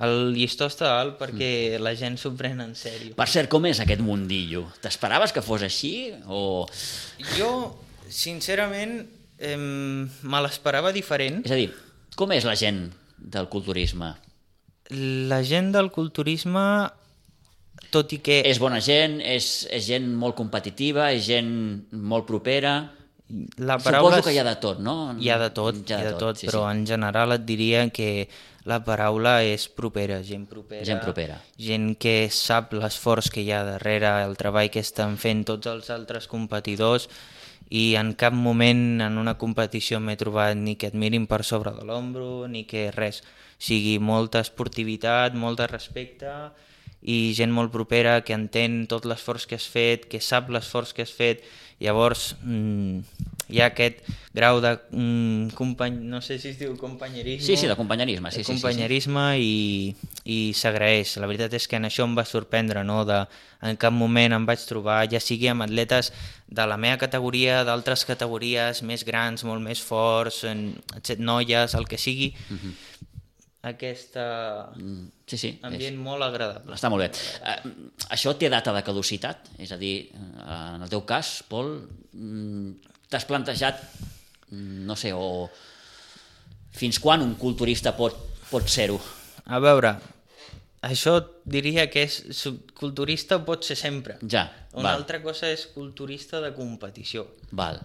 el 0.06 0.36
llistó 0.36 0.68
està 0.70 0.92
alt 1.00 1.16
perquè 1.18 1.80
la 1.82 1.96
gent 1.98 2.20
s'ho 2.22 2.34
pren 2.38 2.62
en 2.62 2.76
sèrio. 2.78 3.16
Per 3.18 3.28
cert, 3.32 3.50
com 3.50 3.66
és 3.70 3.82
aquest 3.82 4.04
mundillo? 4.06 4.68
T'esperaves 4.84 5.34
que 5.34 5.42
fos 5.46 5.66
així? 5.66 6.12
O... 6.30 6.68
Jo, 7.34 7.52
sincerament, 8.14 9.00
eh, 9.42 9.58
me 9.58 10.44
l'esperava 10.46 10.94
diferent. 10.94 11.42
És 11.48 11.56
a 11.56 11.58
dir, 11.58 11.72
com 12.18 12.34
és 12.36 12.46
la 12.46 12.54
gent 12.60 12.86
del 13.18 13.50
culturisme? 13.50 14.14
La 15.32 15.42
gent 15.44 15.74
del 15.74 15.90
culturisme, 15.92 16.62
tot 17.92 18.14
i 18.14 18.22
que... 18.24 18.44
És 18.46 18.62
bona 18.62 18.80
gent? 18.84 19.18
És, 19.26 19.66
és 19.74 19.90
gent 19.90 20.08
molt 20.14 20.38
competitiva? 20.38 21.10
És 21.16 21.26
gent 21.28 21.50
molt 21.92 22.30
propera? 22.30 22.78
La 23.58 23.76
Suposo 23.80 24.18
és- 24.20 24.26
que 24.26 24.34
hi 24.34 24.38
ha 24.40 24.44
de 24.48 24.56
tot, 24.56 24.80
no? 24.80 25.16
Hi 25.20 25.30
ha 25.30 25.38
de 25.38 25.50
tot, 25.52 25.76
hi 25.76 25.94
ha 25.94 26.04
de 26.04 26.14
tot, 26.16 26.38
però 26.48 26.70
en 26.72 26.86
general 26.88 27.34
et 27.34 27.44
diria 27.46 27.90
que 27.90 28.30
la 28.64 28.80
paraula 28.84 29.44
és 29.44 29.68
propera, 29.68 30.22
gent 30.24 30.46
propera. 30.48 30.86
Gent 30.86 31.02
propera. 31.04 31.42
Gent 31.58 31.98
que 32.00 32.30
sap 32.32 32.72
l'esforç 32.74 33.30
que 33.32 33.42
hi 33.44 33.52
ha 33.52 33.64
darrere, 33.68 34.24
el 34.24 34.38
treball 34.40 34.70
que 34.72 34.80
estan 34.80 35.18
fent 35.18 35.44
tots 35.48 35.68
els 35.68 35.90
altres 35.90 36.28
competidors 36.28 37.10
i 37.70 37.96
en 38.00 38.14
cap 38.14 38.32
moment 38.32 39.02
en 39.04 39.18
una 39.20 39.38
competició 39.38 40.00
m'he 40.00 40.16
trobat 40.16 40.56
ni 40.56 40.78
que 40.80 40.88
et 40.88 40.96
mirin 40.96 41.28
per 41.28 41.44
sobre 41.44 41.72
de 41.76 41.84
l'ombro 41.84 42.48
ni 42.48 42.64
que 42.64 42.92
res. 42.96 43.22
O 43.22 43.60
sigui, 43.60 43.98
molta 44.00 44.40
esportivitat, 44.40 45.34
molt 45.34 45.60
de 45.60 45.68
respecte 45.68 46.32
i 47.02 47.34
gent 47.36 47.52
molt 47.52 47.72
propera 47.72 48.22
que 48.26 48.34
entén 48.34 48.86
tot 48.88 49.06
l'esforç 49.06 49.46
que 49.48 49.56
has 49.56 49.68
fet, 49.68 50.08
que 50.08 50.20
sap 50.22 50.50
l'esforç 50.50 50.94
que 50.94 51.04
has 51.04 51.12
fet. 51.12 51.44
Llavors, 51.80 52.32
mm, 52.42 53.26
hi 53.54 53.62
ha 53.62 53.68
aquest 53.72 54.02
grau 54.36 54.60
de 54.62 54.74
mm, 54.92 55.54
company... 55.58 56.00
no 56.10 56.22
sé 56.22 56.40
si 56.42 56.50
es 56.52 56.58
diu 56.60 56.74
companyerisme. 56.78 57.46
Sí, 57.46 57.58
sí, 57.58 57.68
de 57.70 57.76
companyerisme. 57.78 58.32
Sí, 58.32 58.42
de 58.42 58.44
sí, 58.44 58.48
sí, 58.48 58.58
sí. 58.58 58.62
companyerisme 58.62 59.26
i, 59.40 59.54
i 60.26 60.40
s'agraeix. 60.58 61.16
La 61.22 61.30
veritat 61.30 61.54
és 61.58 61.68
que 61.70 61.80
en 61.80 61.88
això 61.88 62.08
em 62.08 62.18
va 62.18 62.26
sorprendre, 62.28 62.84
no? 62.88 63.04
De, 63.08 63.22
en 63.62 63.80
cap 63.80 63.94
moment 63.94 64.36
em 64.36 64.50
vaig 64.50 64.66
trobar, 64.70 65.00
ja 65.12 65.22
sigui 65.24 65.50
amb 65.52 65.66
atletes 65.66 66.12
de 66.48 66.66
la 66.68 66.78
meva 66.82 67.00
categoria, 67.02 67.64
d'altres 67.68 68.06
categories 68.10 68.84
més 68.86 69.06
grans, 69.08 69.46
molt 69.48 69.64
més 69.64 69.82
forts, 69.84 70.44
en, 70.50 70.70
noies, 71.18 71.78
el 71.78 71.88
que 71.88 72.02
sigui, 72.02 72.34
aquesta 73.68 74.26
Mm, 74.76 75.08
Sí, 75.28 75.38
sí. 75.38 75.50
És... 75.58 75.64
ambient 75.68 75.98
molt 76.00 76.24
agradable. 76.24 76.74
Està 76.76 76.90
molt 76.90 77.04
bé. 77.04 77.10
Eh, 77.44 77.72
això 78.16 78.32
té 78.40 78.48
data 78.50 78.72
de 78.74 78.84
caducitat? 78.88 79.50
És 79.60 79.72
a 79.76 79.78
dir, 79.78 80.10
eh, 80.14 80.76
en 80.76 80.86
el 80.86 80.90
teu 80.90 81.02
cas, 81.06 81.44
Pol, 81.50 81.74
mm, 82.14 82.72
t'has 83.10 83.26
plantejat, 83.28 83.82
mm, 84.52 84.86
no 84.88 84.96
sé, 84.96 85.12
o 85.14 85.50
fins 86.72 87.00
quan 87.00 87.22
un 87.26 87.36
culturista 87.36 87.96
pot, 87.98 88.16
pot 88.50 88.68
ser-ho? 88.70 89.00
A 89.46 89.60
veure, 89.60 89.96
això 90.82 91.18
diria 91.44 91.90
que 91.90 92.04
és 92.04 92.48
culturista 92.78 93.40
pot 93.44 93.64
ser 93.66 93.76
sempre. 93.76 94.18
Ja, 94.30 94.46
Una 94.74 94.92
val. 94.92 95.02
altra 95.02 95.22
cosa 95.24 95.50
és 95.50 95.66
culturista 95.74 96.40
de 96.42 96.54
competició. 96.54 97.28
Val. 97.52 97.82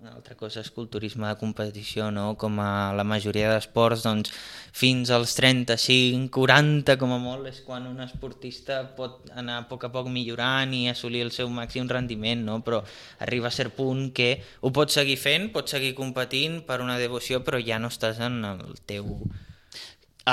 Una 0.00 0.14
altra 0.16 0.32
cosa 0.32 0.62
és 0.64 0.70
culturisme 0.72 1.26
de 1.28 1.36
competició, 1.36 2.06
no? 2.08 2.22
Com 2.40 2.54
a 2.64 2.94
la 2.96 3.04
majoria 3.04 3.50
d'esports, 3.52 4.06
doncs, 4.06 4.30
fins 4.72 5.10
als 5.12 5.34
35, 5.36 6.30
40 6.32 6.96
com 7.02 7.12
a 7.12 7.18
molt, 7.20 7.50
és 7.50 7.58
quan 7.66 7.84
un 7.90 8.00
esportista 8.00 8.78
pot 8.96 9.28
anar 9.42 9.58
a 9.60 9.66
poc 9.68 9.84
a 9.84 9.92
poc 9.92 10.08
millorant 10.08 10.72
i 10.72 10.86
assolir 10.88 11.20
el 11.26 11.34
seu 11.36 11.52
màxim 11.52 11.92
rendiment, 11.92 12.46
no? 12.48 12.62
Però 12.64 12.80
arriba 13.28 13.50
a 13.50 13.56
cert 13.58 13.76
punt 13.76 14.06
que 14.16 14.30
ho 14.64 14.72
pots 14.72 14.96
seguir 15.02 15.20
fent, 15.20 15.50
pots 15.52 15.76
seguir 15.76 15.92
competint 16.00 16.62
per 16.64 16.80
una 16.80 16.96
devoció, 16.96 17.44
però 17.44 17.60
ja 17.60 17.76
no 17.76 17.92
estàs 17.92 18.24
en 18.24 18.40
el 18.54 18.80
teu... 18.88 19.18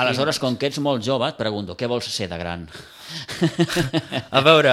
Aleshores, 0.00 0.38
com 0.42 0.56
que 0.56 0.70
ets 0.70 0.78
molt 0.84 1.04
jove, 1.04 1.28
et 1.28 1.36
pregunto, 1.40 1.76
què 1.78 1.88
vols 1.90 2.08
ser 2.12 2.28
de 2.30 2.38
gran? 2.40 2.66
A 4.36 4.40
veure, 4.44 4.72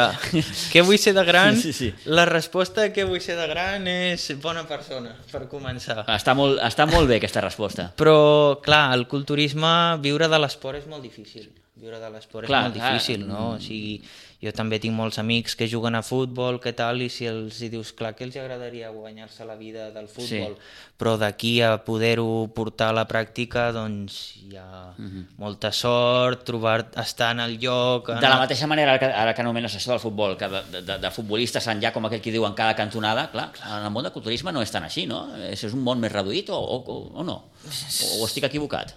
què 0.73 0.81
vull 0.85 0.97
ser 0.99 1.13
de 1.15 1.23
gran? 1.27 1.55
Sí, 1.59 1.71
sí. 1.75 1.89
La 2.11 2.25
resposta 2.27 2.83
a 2.83 2.91
què 2.93 3.05
vull 3.07 3.21
ser 3.23 3.37
de 3.39 3.45
gran 3.47 3.85
és 3.87 4.25
bona 4.43 4.65
persona, 4.67 5.13
per 5.31 5.45
començar. 5.51 6.01
Està 6.11 6.35
molt, 6.37 6.59
està 6.65 6.87
molt 6.89 7.07
bé 7.09 7.19
aquesta 7.21 7.43
resposta. 7.45 7.89
Però, 7.97 8.17
clar, 8.65 8.89
el 8.97 9.05
culturisme, 9.11 9.71
viure 10.03 10.27
de 10.31 10.41
l'esport 10.43 10.81
és 10.81 10.89
molt 10.91 11.05
difícil. 11.05 11.47
Viure 11.75 11.97
de 11.99 12.07
l'esport 12.09 12.45
és 12.47 12.49
Clar, 12.51 12.61
molt 12.69 12.77
clar. 12.77 12.91
difícil, 12.93 13.25
no? 13.27 13.55
O 13.55 13.59
sigui, 13.59 13.97
jo 14.45 14.51
també 14.55 14.77
tinc 14.79 14.93
molts 14.95 15.17
amics 15.21 15.55
que 15.57 15.67
juguen 15.67 15.95
a 15.97 16.03
futbol, 16.05 16.59
què 16.61 16.71
tal, 16.77 17.01
i 17.01 17.09
si 17.09 17.25
els 17.27 17.57
hi 17.65 17.69
dius, 17.73 17.91
clar, 17.97 18.13
que 18.15 18.23
els 18.27 18.35
agradaria 18.37 18.91
guanyar-se 18.93 19.43
la 19.49 19.55
vida 19.57 19.89
del 19.91 20.07
futbol, 20.07 20.53
però 21.01 21.15
d'aquí 21.19 21.57
a 21.65 21.73
poder-ho 21.83 22.47
portar 22.55 22.91
a 22.93 22.95
la 22.99 23.07
pràctica, 23.09 23.71
doncs 23.75 24.19
hi 24.45 24.55
ha 24.61 24.93
Mhm. 24.97 25.25
molta 25.41 25.71
sort, 25.71 26.43
trobar, 26.45 26.85
estar 27.01 27.31
en 27.33 27.39
el 27.41 27.57
lloc... 27.59 28.07
De 28.07 28.29
la 28.29 28.37
mateixa 28.39 28.67
manera, 28.67 28.93
ara 28.93 28.99
que, 28.99 29.05
ara 29.11 29.33
que 29.33 29.41
anomenes 29.41 29.75
això 29.75 29.91
del 29.91 29.99
futbol, 29.99 30.37
que 30.37 30.47
de, 30.47 30.81
de, 30.81 30.97
de 30.99 31.11
futbolistes 31.11 31.67
en 31.67 31.81
ja 31.81 31.91
com 31.91 32.05
aquell 32.05 32.21
que 32.21 32.31
diu 32.31 32.45
en 32.45 32.53
cada 32.53 32.75
cantonada, 32.75 33.29
clar, 33.31 33.49
en 33.65 33.85
el 33.85 33.91
món 33.91 34.03
del 34.05 34.13
culturisme 34.13 34.51
no 34.53 34.61
és 34.61 34.71
tan 34.71 34.83
així, 34.83 35.05
no? 35.09 35.25
És, 35.49 35.63
és 35.65 35.73
un 35.73 35.81
món 35.83 35.99
més 35.99 36.11
reduït 36.13 36.49
o, 36.49 36.59
o, 36.59 36.77
o, 36.85 36.99
o 37.19 37.23
no? 37.23 37.41
O, 37.65 38.21
o 38.21 38.25
estic 38.27 38.43
equivocat? 38.47 38.93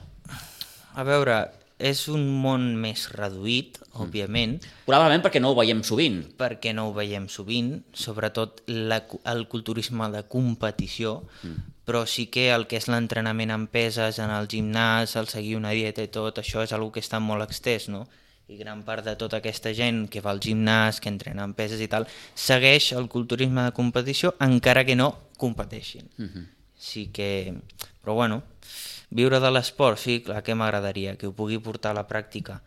A 0.98 1.04
veure, 1.06 1.34
és 1.78 2.08
un 2.10 2.24
món 2.42 2.74
més 2.76 3.06
reduït, 3.14 3.78
òbviament, 4.02 4.58
Probablement 4.86 5.22
perquè 5.22 5.40
no 5.40 5.52
ho 5.52 5.56
veiem 5.58 5.82
sovint. 5.86 6.24
perquè 6.36 6.74
no 6.74 6.88
ho 6.88 6.92
veiem 6.92 7.28
sovint, 7.28 7.84
sobretot 7.94 8.62
la, 8.66 9.04
el 9.24 9.46
culturisme 9.48 10.10
de 10.10 10.24
competició, 10.26 11.22
mm. 11.42 11.74
però 11.86 12.04
sí 12.06 12.26
que 12.26 12.50
el 12.50 12.66
que 12.66 12.76
és 12.76 12.88
l'entrenament 12.88 13.50
amb 13.50 13.70
peses 13.70 14.18
en 14.18 14.30
el 14.30 14.48
gimnàs, 14.48 15.16
el 15.16 15.28
seguir 15.28 15.56
una 15.56 15.70
dieta 15.70 16.02
i 16.02 16.08
tot, 16.08 16.38
això 16.38 16.62
és 16.62 16.72
una 16.72 16.90
que 16.90 17.00
està 17.00 17.20
molt 17.20 17.46
extès, 17.46 17.88
no? 17.88 18.08
I 18.48 18.56
gran 18.56 18.82
part 18.82 19.04
de 19.04 19.14
tota 19.14 19.38
aquesta 19.38 19.74
gent 19.76 20.08
que 20.08 20.22
va 20.24 20.30
al 20.30 20.40
gimnàs, 20.40 21.00
que 21.00 21.10
entrena 21.12 21.44
amb 21.44 21.54
peses 21.54 21.80
i 21.84 21.88
tal, 21.88 22.08
segueix 22.34 22.92
el 22.96 23.08
culturisme 23.08 23.62
de 23.62 23.74
competició 23.76 24.34
encara 24.40 24.84
que 24.88 24.96
no 24.96 25.14
competeixin. 25.36 26.08
Mm 26.16 26.24
-hmm. 26.24 26.46
Sí 26.78 27.10
que... 27.12 27.54
Però 28.02 28.14
bueno, 28.14 28.42
viure 29.10 29.40
de 29.40 29.50
l'esport, 29.50 29.98
sí, 29.98 30.20
clar 30.22 30.42
que 30.44 30.54
m'agradaria, 30.54 31.16
que 31.16 31.26
ho 31.26 31.32
pugui 31.32 31.58
portar 31.58 31.92
a 31.94 32.00
la 32.02 32.06
pràctica. 32.08 32.60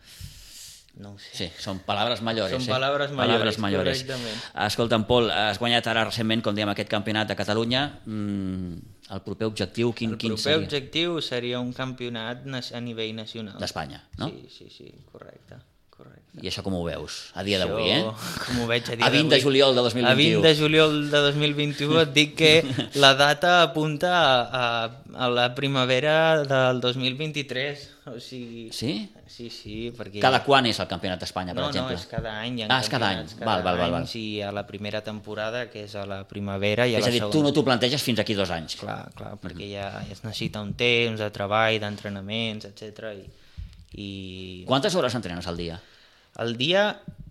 No 1.00 1.14
sé. 1.16 1.30
Sí, 1.32 1.46
són 1.56 1.78
paraules 1.86 2.20
mayores. 2.20 2.52
Són 2.52 2.66
eh? 2.66 2.72
paraules 2.74 3.14
Paraules 3.16 3.16
mayores, 3.16 3.58
mayores. 3.58 4.02
correctament. 4.02 4.42
Escolta'm, 4.66 5.06
Pol, 5.08 5.30
has 5.32 5.56
guanyat 5.58 5.86
ara 5.88 6.04
recentment, 6.04 6.42
com 6.44 6.54
dèiem, 6.54 6.68
aquest 6.68 6.90
campionat 6.92 7.30
de 7.30 7.36
Catalunya. 7.38 7.86
Mm, 8.04 8.74
el 9.16 9.22
proper 9.24 9.46
objectiu, 9.48 9.94
quin, 9.96 10.12
El 10.12 10.18
quin 10.20 10.34
proper 10.34 10.42
seria? 10.44 10.66
objectiu 10.66 11.20
seria 11.24 11.60
un 11.60 11.72
campionat 11.72 12.44
a 12.74 12.80
nivell 12.84 13.14
nacional. 13.16 13.56
D'Espanya, 13.58 14.02
no? 14.18 14.28
Sí, 14.28 14.48
sí, 14.52 14.68
sí, 14.68 14.92
correcte. 15.10 15.56
Correcte. 16.02 16.20
I 16.42 16.48
això 16.48 16.62
com 16.64 16.72
ho 16.78 16.80
veus, 16.86 17.16
a 17.36 17.42
dia 17.44 17.58
d'avui, 17.60 17.90
eh? 17.92 18.02
Com 18.46 18.62
ho 18.62 18.66
veig 18.70 18.86
a 18.88 18.94
dia 18.96 19.04
A 19.04 19.10
20 19.12 19.28
de 19.28 19.36
d'avui. 19.36 19.42
juliol 19.44 19.74
de 19.76 19.82
2021. 19.84 20.08
A 20.08 20.14
20 20.16 20.46
de 20.48 20.52
juliol 20.56 20.94
de 21.12 21.20
2021 21.28 21.98
et 22.02 22.12
dic 22.16 22.30
que 22.38 22.52
la 22.96 23.10
data 23.18 23.50
apunta 23.66 24.12
a, 24.16 24.62
a, 24.62 25.26
a 25.26 25.28
la 25.28 25.50
primavera 25.54 26.40
del 26.48 26.80
2023. 26.80 27.90
O 28.14 28.16
sigui... 28.18 28.70
Sí? 28.72 29.10
Sí, 29.28 29.50
sí, 29.52 29.76
perquè... 29.96 30.20
Cada 30.24 30.40
quan 30.44 30.66
és 30.68 30.80
el 30.82 30.88
campionat 30.90 31.20
d'Espanya, 31.22 31.52
per 31.54 31.62
no, 31.62 31.68
exemple? 31.68 31.94
no, 31.94 32.00
és 32.00 32.08
cada 32.10 32.32
any. 32.40 32.58
Ah, 32.66 32.80
és 32.80 32.88
cada 32.92 33.12
any. 33.12 33.20
campionats 33.22 33.46
Val, 33.46 33.62
val, 33.68 33.78
val, 33.78 33.94
val. 33.94 34.08
I 34.18 34.40
a 34.44 34.50
la 34.56 34.64
primera 34.68 35.00
temporada, 35.04 35.66
que 35.70 35.84
és 35.86 35.94
a 35.96 36.02
la 36.08 36.22
primavera, 36.28 36.88
i 36.88 36.96
a 36.96 36.98
és 36.98 37.06
la 37.06 37.12
a 37.12 37.14
dir, 37.14 37.22
segona. 37.22 37.36
tu 37.36 37.44
no 37.44 37.52
t'ho 37.52 37.64
planteges 37.68 38.02
fins 38.04 38.20
aquí 38.24 38.34
dos 38.36 38.50
anys. 38.52 38.76
Clar, 38.80 38.98
clar, 39.16 39.36
perquè 39.40 39.68
ja 39.70 39.86
es 40.08 40.24
necessita 40.24 40.60
un 40.64 40.74
temps 40.74 41.20
de 41.20 41.30
treball, 41.32 41.78
d'entrenaments, 41.80 42.66
etc. 42.72 43.12
I, 43.20 43.24
i 44.02 44.10
Quantes 44.68 44.96
hores 44.96 45.14
entrenes 45.14 45.46
al 45.48 45.56
dia? 45.60 45.78
El 46.40 46.56
dia, 46.56 46.86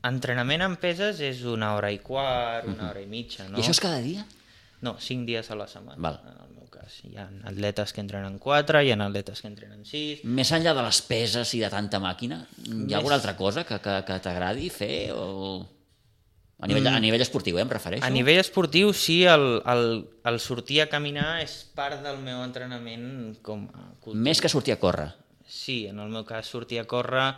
entrenament 0.05 0.61
en 0.65 0.77
peses 0.81 1.21
és 1.25 1.41
una 1.49 1.73
hora 1.77 1.91
i 1.93 1.99
quart, 2.03 2.67
una 2.69 2.91
hora 2.91 3.01
i 3.01 3.09
mitja, 3.09 3.47
no? 3.49 3.57
I 3.57 3.63
això 3.63 3.73
és 3.75 3.81
cada 3.81 4.01
dia? 4.03 4.25
No, 4.81 4.95
cinc 5.01 5.27
dies 5.29 5.49
a 5.53 5.57
la 5.57 5.67
setmana, 5.69 6.01
Val. 6.01 6.19
en 6.25 6.39
el 6.41 6.55
meu 6.55 6.69
cas. 6.73 7.01
Hi 7.05 7.17
ha 7.21 7.27
atletes 7.49 7.93
que 7.93 8.01
entrenen 8.01 8.39
quatre, 8.41 8.81
hi 8.83 8.93
ha 8.93 8.97
atletes 8.97 9.41
que 9.41 9.49
entrenen 9.49 9.85
sis... 9.85 10.23
Més 10.25 10.51
enllà 10.57 10.73
de 10.77 10.85
les 10.87 11.01
peses 11.05 11.53
i 11.53 11.61
de 11.61 11.69
tanta 11.69 12.01
màquina, 12.01 12.41
hi 12.65 12.93
ha 12.93 12.97
alguna 12.97 13.19
altra 13.19 13.35
cosa 13.37 13.63
que, 13.67 13.77
que, 13.81 13.99
que 14.07 14.17
t'agradi 14.25 14.71
fer? 14.73 14.95
O... 15.13 15.61
A, 16.61 16.67
nivell, 16.69 16.89
a 16.89 16.99
nivell 17.01 17.21
esportiu, 17.25 17.57
eh, 17.57 17.65
em 17.65 17.69
refereixo? 17.73 18.05
A 18.05 18.09
nivell 18.13 18.41
esportiu, 18.41 18.91
sí, 18.93 19.23
el, 19.25 19.61
el, 19.65 19.85
el 20.29 20.37
sortir 20.41 20.83
a 20.83 20.89
caminar 20.89 21.39
és 21.41 21.55
part 21.77 22.03
del 22.05 22.19
meu 22.21 22.43
entrenament 22.45 23.37
com 23.45 23.65
a 23.73 23.87
cultura. 23.97 24.21
Més 24.29 24.41
que 24.41 24.49
sortir 24.49 24.75
a 24.75 24.81
córrer. 24.81 25.09
Sí, 25.45 25.87
en 25.89 25.97
el 25.99 26.13
meu 26.13 26.25
cas 26.25 26.49
sortir 26.49 26.77
a 26.79 26.85
córrer, 26.89 27.31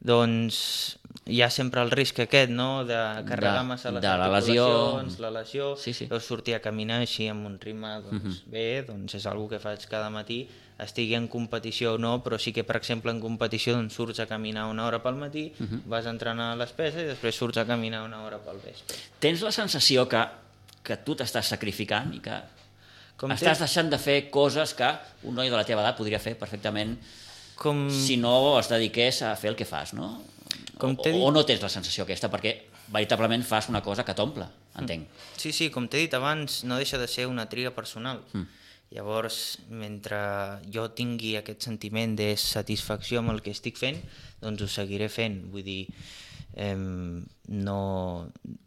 doncs 0.00 0.98
hi 1.28 1.42
ha 1.42 1.50
sempre 1.52 1.82
el 1.84 1.90
risc 1.90 2.20
aquest, 2.24 2.50
no?, 2.50 2.84
de 2.88 2.96
carregar 3.28 3.58
De- 3.60 3.66
massa 3.68 3.90
les 3.92 4.00
de 4.02 4.08
la 4.16 4.28
lesió. 4.32 5.02
la 5.18 5.30
lesió, 5.30 5.76
Sí, 5.76 5.92
sí. 5.92 6.06
però 6.08 6.20
sortir 6.20 6.54
a 6.54 6.60
caminar 6.64 7.00
així 7.02 7.26
amb 7.28 7.44
un 7.46 7.58
ritme 7.60 7.90
doncs, 8.06 8.44
bé, 8.48 8.82
doncs 8.86 9.14
és 9.18 9.26
algo 9.26 9.48
que 9.50 9.58
faig 9.60 9.84
cada 9.90 10.08
matí, 10.08 10.48
estigui 10.78 11.14
en 11.18 11.26
competició 11.28 11.94
o 11.94 11.98
no, 11.98 12.22
però 12.24 12.38
sí 12.38 12.52
que, 12.52 12.64
per 12.64 12.76
exemple, 12.76 13.10
en 13.10 13.20
competició 13.20 13.74
doncs, 13.74 13.92
surts 13.98 14.20
a 14.20 14.26
caminar 14.26 14.66
una 14.70 14.86
hora 14.86 15.02
pel 15.02 15.16
matí, 15.20 15.52
vas 15.86 16.06
a 16.06 16.10
entrenar 16.14 16.52
a 16.52 16.56
les 16.56 16.72
peses 16.72 17.02
i 17.02 17.06
després 17.12 17.34
surts 17.36 17.58
a 17.58 17.66
caminar 17.66 18.04
una 18.06 18.22
hora 18.22 18.38
pel 18.38 18.60
vespre. 18.64 18.96
Tens 19.18 19.42
la 19.42 19.52
sensació 19.52 20.08
que, 20.08 20.24
que 20.82 20.96
tu 21.04 21.14
t'estàs 21.18 21.50
sacrificant 21.52 22.14
i 22.14 22.20
que 22.24 22.38
Com 23.18 23.32
estàs 23.34 23.58
té- 23.58 23.64
deixant 23.66 23.90
de 23.90 23.98
fer 23.98 24.30
coses 24.30 24.72
que 24.78 24.88
un 25.24 25.34
noi 25.34 25.50
de 25.50 25.56
la 25.56 25.64
teva 25.66 25.82
edat 25.82 25.96
podria 25.98 26.20
fer 26.22 26.36
perfectament 26.38 26.96
Com... 27.58 27.88
si 27.90 28.16
no 28.20 28.32
es 28.60 28.68
dediqués 28.70 29.22
a 29.26 29.32
fer 29.36 29.50
el 29.52 29.56
que 29.58 29.66
fas, 29.66 29.92
no? 29.98 30.12
Com 30.78 30.94
o, 30.94 31.02
dit- 31.02 31.16
o 31.18 31.30
no 31.34 31.42
tens 31.46 31.62
la 31.64 31.70
sensació 31.72 32.04
aquesta, 32.04 32.30
perquè 32.30 32.54
veritablement 32.94 33.42
fas 33.44 33.66
una 33.68 33.82
cosa 33.82 34.04
que 34.06 34.14
t'omple, 34.16 34.46
entenc. 34.78 35.08
Sí, 35.36 35.50
sí, 35.52 35.66
com 35.74 35.88
t'he 35.90 36.04
dit 36.06 36.14
abans, 36.14 36.62
no 36.64 36.78
deixa 36.78 37.00
de 37.02 37.08
ser 37.10 37.26
una 37.28 37.48
triga 37.50 37.74
personal. 37.76 38.22
Mm. 38.32 38.46
Llavors, 38.96 39.58
mentre 39.68 40.16
jo 40.72 40.86
tingui 40.96 41.34
aquest 41.36 41.66
sentiment 41.66 42.14
de 42.16 42.30
satisfacció 42.40 43.20
amb 43.20 43.34
el 43.34 43.42
que 43.44 43.52
estic 43.52 43.76
fent, 43.76 43.98
doncs 44.40 44.62
ho 44.64 44.68
seguiré 44.72 45.10
fent. 45.12 45.42
Vull 45.52 45.66
dir, 45.66 45.82
eh, 46.56 46.72
no... 46.78 47.80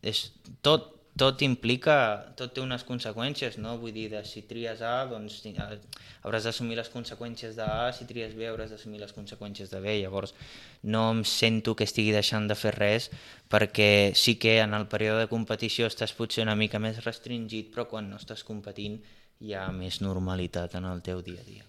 És, 0.06 0.28
tot, 0.62 0.92
tot 1.22 1.44
implica, 1.46 1.96
tot 2.38 2.56
té 2.56 2.64
unes 2.64 2.82
conseqüències, 2.88 3.60
no? 3.62 3.76
Vull 3.78 3.94
dir, 3.94 4.08
de 4.10 4.24
si 4.26 4.42
tries 4.50 4.80
A, 4.82 5.06
doncs 5.10 5.38
eh, 5.52 5.78
hauràs 6.26 6.48
d'assumir 6.48 6.80
les 6.80 6.90
conseqüències 6.90 7.54
de 7.60 7.68
A, 7.68 7.92
si 7.94 8.08
tries 8.10 8.34
B 8.38 8.48
hauràs 8.50 8.74
d'assumir 8.74 9.04
les 9.04 9.14
conseqüències 9.14 9.70
de 9.70 9.84
B. 9.84 10.00
Llavors, 10.02 10.34
no 10.82 11.04
em 11.14 11.22
sento 11.28 11.76
que 11.78 11.86
estigui 11.86 12.16
deixant 12.16 12.50
de 12.50 12.58
fer 12.58 12.74
res, 12.74 13.12
perquè 13.54 14.18
sí 14.18 14.40
que 14.42 14.58
en 14.64 14.74
el 14.74 14.90
període 14.90 15.28
de 15.28 15.30
competició 15.30 15.92
estàs 15.92 16.16
potser 16.18 16.48
una 16.48 16.58
mica 16.58 16.82
més 16.82 17.04
restringit, 17.06 17.70
però 17.70 17.86
quan 17.92 18.10
no 18.10 18.18
estàs 18.18 18.42
competint 18.48 18.98
hi 19.46 19.54
ha 19.54 19.68
més 19.74 20.02
normalitat 20.02 20.74
en 20.82 20.90
el 20.90 21.06
teu 21.06 21.22
dia 21.26 21.46
a 21.46 21.46
dia. 21.46 21.66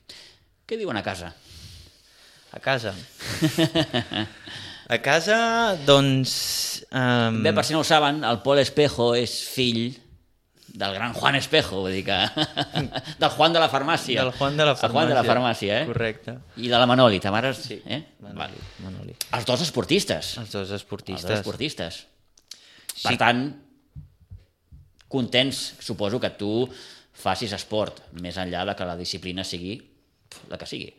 Què 0.65 0.81
diuen 0.81 0.97
a 0.97 1.05
casa? 1.05 1.35
A 2.57 2.61
casa? 2.61 2.97
a 4.93 5.01
casa, 5.03 5.37
doncs... 5.89 6.85
Um, 6.93 7.43
Bé, 7.45 7.53
per 7.57 7.65
si 7.65 7.73
no 7.75 7.81
ho 7.81 7.87
saben, 7.89 8.23
el 8.29 8.41
Pol 8.45 8.61
Espejo 8.61 9.13
és 9.17 9.33
fill 9.49 9.95
del 10.73 10.95
gran 10.97 11.13
Juan 11.17 11.37
Espejo, 11.37 11.83
vull 11.85 11.93
dir 11.97 12.05
que... 12.07 12.19
del 13.23 13.33
Juan 13.35 13.53
de 13.57 13.61
la 13.61 13.69
farmàcia. 13.73 14.23
Del 14.25 14.33
Juan 14.39 14.57
de 14.57 14.65
la 14.69 14.73
El 14.77 14.93
Juan 14.95 15.09
de 15.11 15.17
la 15.19 15.25
farmàcia, 15.27 15.83
eh? 15.83 15.89
Correcte. 15.89 16.37
I 16.57 16.71
de 16.73 16.79
la 16.81 16.87
Manoli, 16.89 17.21
ta 17.21 17.33
mare... 17.35 17.53
Sí. 17.57 17.77
Eh? 17.85 18.01
Manoli, 18.25 18.39
Vale. 18.41 18.63
Manoli. 18.85 19.17
Els 19.37 19.49
dos 19.49 19.65
esportistes. 19.65 20.35
Els 20.41 20.53
dos 20.55 20.65
Els 20.71 20.81
esportistes. 20.81 21.29
dos 21.29 21.39
esportistes. 21.41 22.01
Per 23.03 23.13
Sí. 23.15 23.19
tant, 23.21 23.45
contents, 25.13 25.61
suposo 25.81 26.21
que 26.21 26.31
tu 26.41 26.53
facis 27.23 27.53
esport, 27.53 28.01
més 28.21 28.37
enllà 28.41 28.65
de 28.69 28.75
que 28.77 28.87
la 28.89 28.97
disciplina 28.97 29.45
sigui 29.45 29.75
la 30.49 30.57
que 30.61 30.69
sigui. 30.69 30.93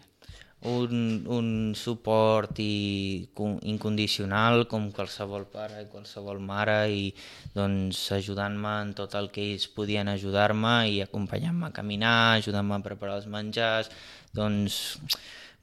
Un, 0.63 1.25
un 1.27 1.73
suport 1.75 2.59
i 2.63 3.27
con- 3.35 3.59
incondicional 3.67 4.65
com 4.71 4.89
qualsevol 4.95 5.45
pare 5.51 5.83
i 5.83 5.89
qualsevol 5.91 6.39
mare 6.39 6.77
i 6.91 7.09
doncs 7.55 8.05
ajudant-me 8.15 8.73
en 8.85 8.93
tot 8.95 9.15
el 9.19 9.29
que 9.33 9.43
ells 9.43 9.67
podien 9.75 10.07
ajudar-me 10.07 10.75
i 10.89 11.01
acompanyant-me 11.03 11.67
a 11.67 11.75
caminar, 11.75 12.39
ajudant-me 12.39 12.79
a 12.79 12.85
preparar 12.85 13.19
els 13.19 13.27
menjars, 13.27 13.91
doncs 14.31 14.79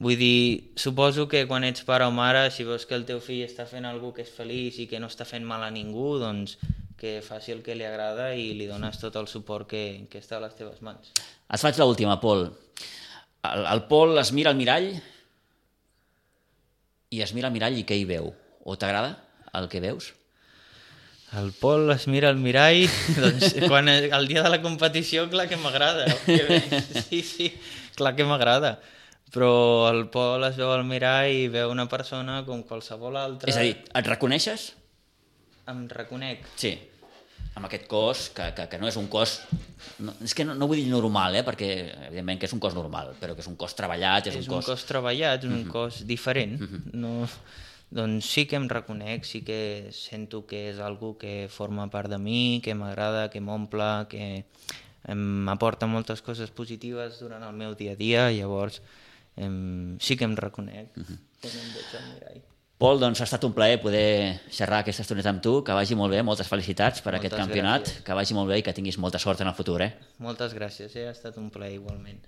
vull 0.01 0.17
dir, 0.17 0.71
suposo 0.77 1.27
que 1.29 1.43
quan 1.49 1.65
ets 1.65 1.85
pare 1.85 2.05
o 2.05 2.13
mare, 2.13 2.49
si 2.53 2.65
veus 2.65 2.85
que 2.85 2.97
el 2.97 3.05
teu 3.09 3.21
fill 3.21 3.43
està 3.45 3.65
fent 3.69 3.85
alguna 3.89 4.17
que 4.17 4.25
és 4.25 4.31
feliç 4.33 4.79
i 4.81 4.87
que 4.89 5.01
no 5.01 5.09
està 5.09 5.25
fent 5.29 5.45
mal 5.45 5.65
a 5.65 5.73
ningú, 5.73 6.15
doncs 6.21 6.57
que 7.01 7.19
faci 7.25 7.53
el 7.53 7.63
que 7.65 7.73
li 7.73 7.85
agrada 7.85 8.31
i 8.37 8.51
li 8.53 8.69
dones 8.69 8.99
tot 9.01 9.15
el 9.17 9.25
suport 9.25 9.65
que, 9.69 10.05
que 10.09 10.21
està 10.21 10.37
a 10.37 10.43
les 10.45 10.53
teves 10.53 10.81
mans. 10.85 11.09
Et 11.49 11.61
faig 11.61 11.79
l'última, 11.81 12.19
Pol. 12.21 12.51
El, 13.43 13.65
el 13.65 13.83
Pol 13.89 14.17
es 14.21 14.31
mira 14.37 14.51
al 14.51 14.59
mirall 14.59 14.91
i 17.11 17.21
es 17.21 17.33
mira 17.35 17.49
al 17.49 17.55
mirall 17.55 17.77
i 17.79 17.85
què 17.87 17.97
hi 17.97 18.05
veu? 18.07 18.31
O 18.63 18.77
t'agrada 18.79 19.17
el 19.57 19.67
que 19.71 19.81
veus? 19.83 20.11
El 21.39 21.51
Pol 21.55 21.89
es 21.93 22.07
mira 22.11 22.29
al 22.29 22.39
mirall, 22.39 22.85
doncs 23.23 23.55
quan 23.67 23.87
el 23.89 24.27
dia 24.27 24.43
de 24.43 24.51
la 24.51 24.61
competició 24.63 25.29
clar 25.31 25.47
que 25.47 25.57
m'agrada. 25.59 26.05
Sí, 27.07 27.21
sí, 27.23 27.47
clar 27.95 28.15
que 28.17 28.27
m'agrada. 28.27 28.79
però 29.31 29.87
el 29.87 30.09
Pol 30.11 30.43
es 30.43 30.57
veu 30.59 30.73
al 30.75 30.83
mirall 30.83 31.31
i 31.31 31.45
veu 31.47 31.71
una 31.71 31.85
persona 31.87 32.41
com 32.43 32.63
qualsevol 32.67 33.15
altra. 33.15 33.47
És 33.47 33.57
a 33.57 33.63
dir, 33.63 33.77
et 33.95 34.07
reconeixes? 34.11 34.73
Em 35.71 35.85
reconec. 35.87 36.43
Sí, 36.59 36.73
amb 37.55 37.67
aquest 37.67 37.87
cos, 37.91 38.29
que, 38.35 38.45
que, 38.55 38.67
que 38.71 38.79
no 38.79 38.87
és 38.87 38.97
un 38.99 39.07
cos... 39.11 39.39
No, 40.01 40.13
és 40.23 40.33
que 40.37 40.45
no, 40.47 40.53
no 40.55 40.67
vull 40.69 40.79
dir 40.79 40.91
normal, 40.91 41.35
eh, 41.35 41.43
perquè 41.45 41.71
evidentment 42.07 42.39
que 42.39 42.47
és 42.47 42.53
un 42.55 42.61
cos 42.63 42.75
normal, 42.77 43.11
però 43.19 43.35
que 43.35 43.43
és 43.43 43.49
un 43.51 43.57
cos 43.59 43.75
treballat, 43.75 44.29
és, 44.31 44.37
És 44.39 44.47
un 44.47 44.53
un 44.53 44.61
cos... 44.61 44.69
cos 44.71 44.85
treballat, 44.87 45.43
és 45.43 45.51
un 45.51 45.65
cos 45.69 46.03
diferent. 46.07 46.55
no, 46.93 47.27
doncs 47.91 48.29
sí 48.31 48.45
que 48.47 48.55
em 48.55 48.69
reconec, 48.71 49.25
sí 49.27 49.41
que 49.43 49.89
sento 49.91 50.45
que 50.47 50.69
és 50.71 50.79
algo 50.79 51.17
que 51.19 51.49
forma 51.51 51.89
part 51.91 52.09
de 52.09 52.21
mi, 52.21 52.61
que 52.63 52.75
m'agrada, 52.77 53.27
que 53.33 53.43
m'omple, 53.43 53.89
que 54.07 54.45
m'aporta 55.11 55.89
moltes 55.91 56.21
coses 56.23 56.53
positives 56.55 57.19
durant 57.19 57.43
el 57.43 57.57
meu 57.57 57.75
dia 57.75 57.97
a 57.97 57.99
dia, 57.99 58.29
llavors 58.31 58.79
em, 59.35 59.97
sí 59.99 60.15
que 60.15 60.23
em 60.29 60.37
reconec. 60.39 60.95
Al 60.95 62.07
mirall. 62.13 62.41
Pol, 62.81 62.97
doncs 62.97 63.19
ha 63.21 63.25
estat 63.27 63.43
un 63.45 63.51
plaer 63.53 63.75
poder 63.77 64.39
xerrar 64.49 64.79
aquesta 64.81 65.03
estoneta 65.05 65.29
amb 65.29 65.41
tu, 65.45 65.51
que 65.61 65.73
vagi 65.77 65.93
molt 65.99 66.15
bé, 66.15 66.23
moltes 66.25 66.47
felicitats 66.49 67.03
per 67.05 67.11
Moltes 67.13 67.27
aquest 67.29 67.37
campionat, 67.37 67.83
gràcies. 67.85 68.03
que 68.07 68.17
vagi 68.17 68.33
molt 68.33 68.49
bé 68.49 68.57
i 68.57 68.63
que 68.65 68.73
tinguis 68.73 68.97
molta 68.97 69.21
sort 69.21 69.43
en 69.45 69.51
el 69.51 69.53
futur, 69.53 69.83
eh? 69.85 69.91
Moltes 70.17 70.55
gràcies, 70.57 70.95
eh? 70.97 71.05
ha 71.05 71.13
estat 71.13 71.37
un 71.37 71.51
plaer 71.53 71.75
igualment. 71.75 72.23